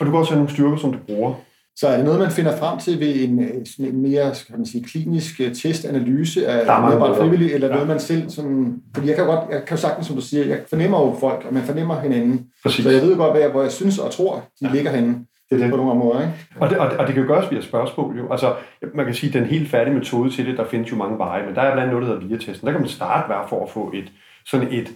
Og 0.00 0.06
du 0.06 0.10
kan 0.10 0.18
også 0.18 0.32
have 0.32 0.38
nogle 0.38 0.54
styrker, 0.54 0.76
som 0.76 0.92
du 0.92 0.98
bruger 0.98 1.34
så 1.80 1.88
er 1.88 1.96
det 1.96 2.04
noget, 2.04 2.20
man 2.20 2.30
finder 2.30 2.56
frem 2.56 2.78
til 2.78 3.00
ved 3.00 3.14
en, 3.24 3.42
øh, 3.42 3.66
sådan 3.66 3.94
en 3.94 4.02
mere 4.02 4.34
skal 4.34 4.56
man 4.56 4.66
sige, 4.66 4.84
klinisk 4.84 5.40
øh, 5.40 5.54
testanalyse 5.54 6.48
af 6.48 6.82
medarbejder 6.82 7.16
frivillige, 7.16 7.54
eller 7.54 7.66
ja. 7.66 7.72
noget, 7.72 7.88
man 7.88 8.00
selv 8.00 8.30
sådan... 8.30 8.82
Fordi 8.94 9.08
jeg 9.08 9.16
kan 9.16 9.26
godt, 9.26 9.40
jeg 9.50 9.64
kan 9.64 9.76
jo 9.76 9.80
sagtens, 9.80 10.06
som 10.06 10.16
du 10.16 10.22
siger, 10.22 10.44
jeg 10.44 10.58
fornemmer 10.68 11.00
jo 11.00 11.16
folk, 11.20 11.44
og 11.48 11.54
man 11.54 11.62
fornemmer 11.62 12.00
hinanden. 12.00 12.46
Præcis. 12.62 12.84
Så 12.84 12.90
jeg 12.90 13.02
ved 13.02 13.16
godt, 13.16 13.32
hvor 13.32 13.40
jeg, 13.40 13.50
hvor 13.50 13.62
jeg 13.62 13.72
synes 13.72 13.98
og 13.98 14.10
tror, 14.10 14.34
de 14.60 14.66
ja. 14.66 14.72
ligger 14.72 14.90
henne. 14.90 15.18
Det 15.50 15.56
er 15.56 15.62
det. 15.62 15.70
På 15.70 15.76
nogle 15.76 15.92
områder, 15.92 16.20
ikke? 16.20 16.32
Og 16.60 16.70
det, 16.70 16.78
og, 16.78 16.90
det, 16.90 16.98
og 16.98 17.06
det 17.06 17.14
kan 17.14 17.22
jo 17.22 17.28
gøres 17.28 17.50
via 17.50 17.60
spørgsmål. 17.60 18.18
Jo. 18.18 18.32
Altså, 18.32 18.54
man 18.94 19.04
kan 19.04 19.14
sige, 19.14 19.30
at 19.30 19.34
den 19.34 19.44
helt 19.44 19.70
færdige 19.70 19.94
metode 19.94 20.30
til 20.30 20.46
det, 20.46 20.58
der 20.58 20.64
findes 20.64 20.90
jo 20.90 20.96
mange 20.96 21.18
veje, 21.18 21.46
men 21.46 21.54
der 21.54 21.60
er 21.60 21.72
blandt 21.72 21.80
andet 21.80 21.92
noget, 21.92 22.06
der 22.06 22.14
hedder 22.14 22.28
via-testen. 22.28 22.66
Der 22.66 22.72
kan 22.72 22.80
man 22.80 22.90
starte 22.90 23.26
hver 23.26 23.46
for 23.48 23.64
at 23.64 23.70
få 23.70 23.92
et, 23.94 24.12
sådan 24.46 24.68
et, 24.72 24.92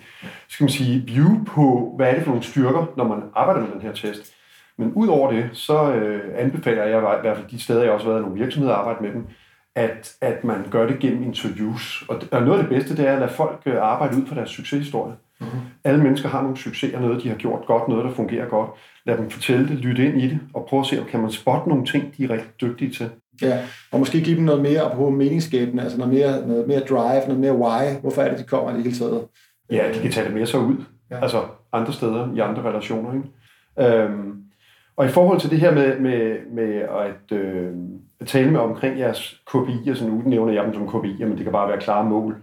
skal 0.48 0.64
man 0.64 0.70
sige, 0.70 1.02
view 1.06 1.44
på, 1.46 1.94
hvad 1.96 2.08
er 2.08 2.14
det 2.14 2.22
for 2.22 2.30
nogle 2.30 2.44
styrker, 2.44 2.92
når 2.96 3.08
man 3.08 3.18
arbejder 3.34 3.60
med 3.60 3.70
den 3.72 3.80
her 3.80 3.92
test. 3.92 4.34
Men 4.78 4.92
ud 4.92 5.08
over 5.08 5.32
det, 5.32 5.50
så 5.52 5.94
øh, 5.94 6.20
anbefaler 6.36 6.84
jeg 6.84 6.98
i 6.98 7.20
hvert 7.20 7.36
fald 7.36 7.48
de 7.48 7.62
steder, 7.62 7.82
jeg 7.82 7.92
også 7.92 8.06
har 8.06 8.12
været 8.12 8.22
i 8.22 8.26
nogle 8.26 8.40
virksomheder 8.40 8.74
arbejde 8.74 9.02
med 9.02 9.12
dem, 9.12 9.26
at, 9.74 10.14
at 10.20 10.44
man 10.44 10.64
gør 10.70 10.86
det 10.86 10.98
gennem 10.98 11.22
interviews. 11.22 12.04
Og, 12.08 12.22
og 12.32 12.42
noget 12.42 12.58
af 12.58 12.64
det 12.64 12.78
bedste, 12.78 12.96
det 12.96 13.08
er 13.08 13.12
at 13.12 13.20
lade 13.20 13.32
folk 13.32 13.62
øh, 13.66 13.74
arbejde 13.82 14.16
ud 14.16 14.26
fra 14.26 14.34
deres 14.34 14.50
succeshistorie. 14.50 15.14
Mm-hmm. 15.40 15.60
Alle 15.84 16.02
mennesker 16.02 16.28
har 16.28 16.42
nogle 16.42 16.56
succeser, 16.56 17.00
noget 17.00 17.22
de 17.22 17.28
har 17.28 17.36
gjort 17.36 17.66
godt, 17.66 17.88
noget 17.88 18.04
der 18.04 18.10
fungerer 18.10 18.48
godt. 18.48 18.70
Lad 19.06 19.16
dem 19.16 19.30
fortælle 19.30 19.68
det, 19.68 19.78
lytte 19.78 20.04
ind 20.04 20.22
i 20.22 20.28
det, 20.28 20.40
og 20.54 20.66
prøve 20.68 20.80
at 20.80 20.86
se, 20.86 21.00
om 21.00 21.06
kan 21.06 21.20
man 21.20 21.30
spotte 21.30 21.68
nogle 21.68 21.86
ting, 21.86 22.14
de 22.16 22.24
er 22.24 22.30
rigtig 22.30 22.50
dygtige 22.60 22.90
til. 22.90 23.10
Ja, 23.42 23.58
og 23.92 23.98
måske 23.98 24.20
give 24.20 24.36
dem 24.36 24.44
noget 24.44 24.62
mere 24.62 24.90
på 24.94 25.10
meningsskabende, 25.10 25.82
altså 25.82 25.98
noget 25.98 26.14
mere, 26.14 26.46
noget 26.46 26.68
mere 26.68 26.80
drive, 26.80 27.22
noget 27.26 27.40
mere 27.40 27.52
why. 27.52 28.00
Hvorfor 28.00 28.22
er 28.22 28.30
det, 28.30 28.38
de 28.38 28.44
kommer 28.44 28.70
i 28.70 28.74
det 28.74 28.82
hele 28.82 28.96
taget? 28.96 29.24
Ja, 29.70 29.92
de 29.94 30.00
kan 30.00 30.10
tage 30.10 30.26
det 30.26 30.34
med 30.34 30.46
sig 30.46 30.60
ud. 30.60 30.76
Ja. 31.10 31.22
Altså 31.22 31.42
andre 31.72 31.92
steder, 31.92 32.34
i 32.34 32.38
andre 32.38 32.62
relationer. 32.62 33.12
Ikke? 33.14 34.02
Øhm, 34.02 34.41
og 34.96 35.06
i 35.06 35.08
forhold 35.08 35.40
til 35.40 35.50
det 35.50 35.60
her 35.60 35.74
med, 35.74 35.98
med, 35.98 36.36
med 36.52 36.74
at, 36.74 37.38
øh, 37.38 37.70
at 38.20 38.26
tale 38.26 38.50
med 38.50 38.60
omkring 38.60 38.98
jeres 38.98 39.40
KPI'er, 39.50 39.94
så 39.94 40.06
nu 40.06 40.22
nævner 40.26 40.52
jeg 40.52 40.64
dem 40.64 40.74
som 40.74 40.88
KPI'er, 40.88 41.24
men 41.24 41.36
det 41.36 41.42
kan 41.42 41.52
bare 41.52 41.68
være 41.68 41.80
klare 41.80 42.10
mål. 42.10 42.36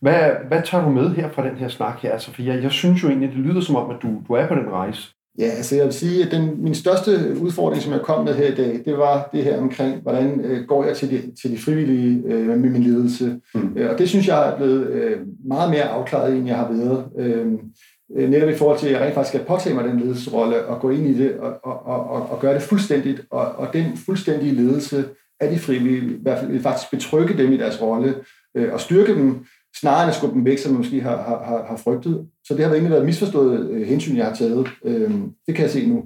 Hvad, 0.00 0.30
hvad 0.48 0.62
tager 0.64 0.84
du 0.84 0.90
med 0.90 1.10
her 1.10 1.28
fra 1.28 1.48
den 1.48 1.56
her 1.56 1.68
snak 1.68 1.98
her? 2.00 2.12
Altså, 2.12 2.32
for 2.34 2.42
jeg, 2.42 2.62
jeg 2.62 2.70
synes 2.70 3.02
jo 3.02 3.08
egentlig, 3.08 3.28
det 3.28 3.38
lyder 3.38 3.60
som 3.60 3.76
om, 3.76 3.90
at 3.90 3.96
du, 4.02 4.08
du 4.28 4.32
er 4.32 4.48
på 4.48 4.54
den 4.54 4.70
rejse. 4.70 5.08
Ja, 5.38 5.44
altså 5.44 5.76
jeg 5.76 5.84
vil 5.84 5.92
sige, 5.92 6.24
at 6.24 6.30
den, 6.30 6.62
min 6.62 6.74
største 6.74 7.36
udfordring, 7.40 7.82
som 7.82 7.92
jeg 7.92 8.00
kom 8.00 8.24
med 8.24 8.34
her 8.34 8.46
i 8.46 8.54
dag, 8.54 8.82
det 8.84 8.98
var 8.98 9.28
det 9.32 9.44
her 9.44 9.60
omkring, 9.60 10.02
hvordan 10.02 10.40
øh, 10.40 10.66
går 10.66 10.84
jeg 10.84 10.96
til 10.96 11.10
de, 11.10 11.32
til 11.42 11.50
de 11.50 11.58
frivillige 11.58 12.22
øh, 12.26 12.46
med 12.46 12.70
min 12.70 12.82
ledelse. 12.82 13.40
Mm. 13.54 13.72
Øh, 13.76 13.90
og 13.90 13.98
det 13.98 14.08
synes 14.08 14.28
jeg 14.28 14.52
er 14.52 14.56
blevet 14.56 14.86
øh, 14.86 15.18
meget 15.44 15.70
mere 15.70 15.82
afklaret, 15.82 16.36
end 16.36 16.46
jeg 16.46 16.56
har 16.56 16.72
været. 16.72 17.06
Øh, 17.18 17.52
Øh, 18.16 18.30
netop 18.30 18.48
i 18.48 18.54
forhold 18.54 18.78
til, 18.78 18.86
at 18.86 18.92
jeg 18.92 19.00
rent 19.00 19.14
faktisk 19.14 19.34
skal 19.34 19.46
påtage 19.46 19.74
mig 19.74 19.84
den 19.84 20.00
ledelsesrolle 20.00 20.64
og 20.64 20.80
gå 20.80 20.90
ind 20.90 21.06
i 21.06 21.14
det 21.14 21.36
og, 21.38 21.54
og, 21.64 21.86
og, 21.86 22.30
og 22.30 22.40
gøre 22.40 22.54
det 22.54 22.62
fuldstændigt. 22.62 23.24
Og, 23.30 23.46
og 23.46 23.68
den 23.72 23.96
fuldstændige 23.96 24.54
ledelse 24.54 25.04
af 25.40 25.50
de 25.50 25.58
frivillige, 25.58 26.14
i 26.14 26.18
hvert 26.22 26.38
fald 26.38 26.50
vil 26.50 26.62
faktisk 26.62 26.90
betrygge 26.90 27.42
dem 27.42 27.52
i 27.52 27.56
deres 27.56 27.82
rolle 27.82 28.14
øh, 28.56 28.72
og 28.72 28.80
styrke 28.80 29.14
dem, 29.14 29.44
snarere 29.80 30.02
end 30.02 30.10
at 30.10 30.16
skubbe 30.16 30.34
dem 30.34 30.44
væk, 30.44 30.58
som 30.58 30.72
man 30.72 30.78
måske 30.78 31.00
har, 31.00 31.16
har, 31.16 31.64
har 31.68 31.76
frygtet. 31.76 32.26
Så 32.44 32.54
det 32.54 32.64
har 32.64 32.70
egentlig 32.70 32.90
været 32.90 33.06
misforstået 33.06 33.70
øh, 33.70 33.86
hensyn, 33.86 34.16
jeg 34.16 34.26
har 34.26 34.34
taget. 34.34 34.68
Øh, 34.84 35.10
det 35.46 35.54
kan 35.54 35.62
jeg 35.62 35.70
se 35.70 35.86
nu. 35.86 36.02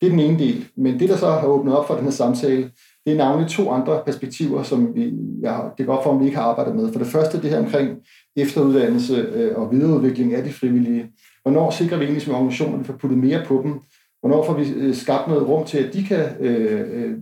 Det 0.00 0.06
er 0.06 0.10
den 0.10 0.20
ene 0.20 0.38
del. 0.38 0.64
Men 0.76 0.98
det, 0.98 1.08
der 1.08 1.16
så 1.16 1.26
har 1.26 1.46
åbnet 1.46 1.76
op 1.76 1.86
for 1.86 1.94
den 1.94 2.04
her 2.04 2.10
samtale, 2.10 2.70
det 3.06 3.12
er 3.12 3.16
navnlig 3.16 3.48
to 3.48 3.70
andre 3.70 4.02
perspektiver, 4.06 4.62
som 4.62 4.94
vi, 4.94 5.12
jeg, 5.42 5.70
det 5.78 5.86
går 5.86 5.96
op 5.96 6.04
for, 6.04 6.10
om 6.10 6.20
vi 6.20 6.24
ikke 6.24 6.36
har 6.36 6.44
arbejdet 6.44 6.76
med. 6.76 6.92
For 6.92 6.98
det 6.98 7.08
første, 7.08 7.42
det 7.42 7.50
her 7.50 7.58
omkring 7.58 7.98
efteruddannelse 8.36 9.14
øh, 9.14 9.58
og 9.58 9.72
videreudvikling 9.72 10.34
af 10.34 10.44
de 10.44 10.52
frivillige. 10.52 11.12
Hvornår 11.42 11.70
sikrer 11.70 11.98
vi 11.98 12.04
egentlig 12.04 12.22
som 12.22 12.34
organisation, 12.34 12.74
at 12.74 12.80
vi 12.80 12.84
får 12.84 12.96
puttet 12.96 13.18
mere 13.18 13.44
på 13.46 13.60
dem? 13.64 13.80
Hvornår 14.20 14.44
får 14.44 14.54
vi 14.54 14.72
øh, 14.76 14.94
skabt 14.94 15.28
noget 15.28 15.48
rum 15.48 15.66
til, 15.66 15.78
at 15.78 15.94
de 15.94 16.04
kan 16.04 16.24
øh, 16.40 16.80
øh 16.80 17.18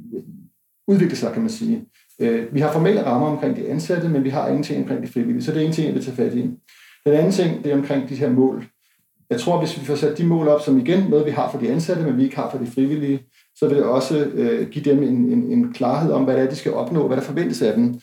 udvikle 0.89 1.17
sig, 1.17 1.33
kan 1.33 1.43
man 1.43 1.51
sige? 1.51 1.85
Vi 2.53 2.61
har 2.61 2.73
formelle 2.73 3.07
rammer 3.07 3.27
omkring 3.27 3.57
de 3.57 3.69
ansatte, 3.69 4.09
men 4.09 4.25
vi 4.25 4.29
har 4.29 4.49
ingenting 4.49 4.83
omkring 4.83 5.03
de 5.03 5.13
frivillige, 5.13 5.43
så 5.43 5.53
det 5.53 5.63
er 5.63 5.67
en 5.67 5.73
ting, 5.73 5.87
jeg 5.87 5.95
vil 5.95 6.05
tage 6.05 6.17
fat 6.17 6.35
i. 6.35 6.41
Den 7.07 7.13
anden 7.13 7.33
ting, 7.33 7.65
det 7.65 7.73
er 7.73 7.77
omkring 7.77 8.09
de 8.09 8.15
her 8.15 8.31
mål. 8.31 8.65
Jeg 9.31 9.41
tror, 9.41 9.59
hvis 9.59 9.81
vi 9.81 9.85
får 9.85 9.95
sat 9.95 10.19
de 10.19 10.27
mål 10.27 10.49
op, 10.49 10.61
som 10.61 10.79
igen 10.79 11.11
noget, 11.11 11.27
vi 11.27 11.31
har 11.31 11.51
for 11.51 11.59
de 11.59 11.71
ansatte, 11.71 12.03
men 12.03 12.17
vi 12.17 12.25
ikke 12.25 12.37
har 12.37 12.51
for 12.51 12.59
de 12.59 12.67
frivillige, 12.67 13.23
så 13.57 13.69
vil 13.69 13.77
det 13.77 13.85
også 13.85 14.19
øh, 14.19 14.69
give 14.69 14.85
dem 14.85 15.03
en, 15.03 15.33
en, 15.33 15.43
en 15.53 15.73
klarhed 15.73 16.13
om, 16.13 16.25
hvad 16.25 16.35
det 16.35 16.43
er, 16.43 16.51
de 16.51 16.57
skal 16.57 16.73
opnå, 16.73 17.07
hvad 17.07 17.17
der 17.17 17.23
forventes 17.23 17.63
af 17.63 17.75
dem. 17.75 17.95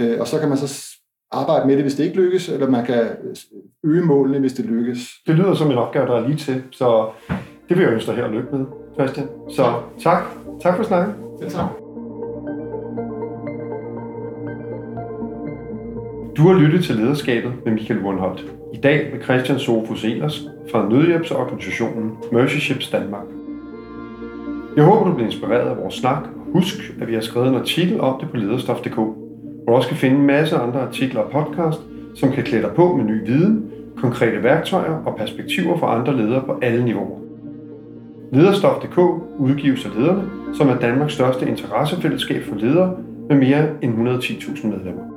Øh, 0.00 0.20
og 0.20 0.28
så 0.28 0.38
kan 0.38 0.48
man 0.48 0.58
så 0.58 0.96
arbejde 1.34 1.66
med 1.66 1.74
det, 1.74 1.84
hvis 1.84 1.94
det 1.94 2.04
ikke 2.04 2.16
lykkes, 2.16 2.48
eller 2.48 2.70
man 2.70 2.84
kan 2.84 3.02
øge 3.84 4.02
målene, 4.02 4.38
hvis 4.38 4.52
det 4.52 4.64
lykkes. 4.64 5.10
Det 5.26 5.34
lyder 5.34 5.54
som 5.54 5.70
en 5.70 5.78
opgave, 5.78 6.06
der 6.06 6.16
er 6.16 6.26
lige 6.28 6.36
til, 6.36 6.62
så 6.70 7.06
det 7.68 7.76
vil 7.76 7.84
jeg 7.84 7.92
ønske 7.92 8.10
dig 8.10 8.16
her 8.16 8.28
lykke 8.28 8.48
med, 8.52 8.66
Christian. 8.94 9.26
Så 9.50 9.72
tak. 10.02 10.22
Tak 10.62 10.76
for 10.76 10.82
snakken. 10.82 11.14
Ja, 11.42 11.48
tak. 11.48 11.70
Du 16.36 16.42
har 16.42 16.58
lyttet 16.58 16.84
til 16.84 16.96
Lederskabet 16.96 17.52
med 17.64 17.72
Michael 17.72 18.00
Wundholt. 18.00 18.44
I 18.74 18.76
dag 18.76 19.10
med 19.12 19.22
Christian 19.22 19.58
Sofus 19.58 20.04
Elers 20.04 20.48
fra 20.70 20.88
nødhjælpsorganisationen 20.88 22.12
Mercy 22.32 22.56
Ships 22.56 22.90
Danmark. 22.90 23.26
Jeg 24.76 24.84
håber, 24.84 25.06
du 25.06 25.14
bliver 25.14 25.30
inspireret 25.30 25.70
af 25.70 25.76
vores 25.76 25.94
snak, 25.94 26.22
husk, 26.52 26.74
at 27.00 27.08
vi 27.08 27.14
har 27.14 27.20
skrevet 27.20 27.48
en 27.48 27.54
artikel 27.54 28.00
om 28.00 28.20
det 28.20 28.30
på 28.30 28.36
lederstof.dk, 28.36 29.23
hvor 29.64 29.72
du 29.72 29.76
også 29.76 29.88
kan 29.88 29.96
finde 29.96 30.16
en 30.16 30.26
masse 30.26 30.56
andre 30.56 30.80
artikler 30.80 31.20
og 31.20 31.30
podcast, 31.30 31.80
som 32.14 32.32
kan 32.32 32.44
klæde 32.44 32.62
dig 32.62 32.70
på 32.76 32.96
med 32.96 33.04
ny 33.04 33.26
viden, 33.26 33.70
konkrete 33.96 34.42
værktøjer 34.42 35.02
og 35.06 35.16
perspektiver 35.16 35.78
fra 35.78 36.00
andre 36.00 36.16
ledere 36.16 36.42
på 36.46 36.58
alle 36.62 36.84
niveauer. 36.84 37.18
Lederstof.dk 38.32 38.98
udgives 39.38 39.86
af 39.86 39.90
lederne, 39.98 40.22
som 40.54 40.68
er 40.68 40.78
Danmarks 40.78 41.14
største 41.14 41.48
interessefællesskab 41.48 42.42
for 42.42 42.54
ledere 42.54 42.96
med 43.28 43.36
mere 43.36 43.66
end 43.82 44.08
110.000 44.08 44.66
medlemmer. 44.66 45.13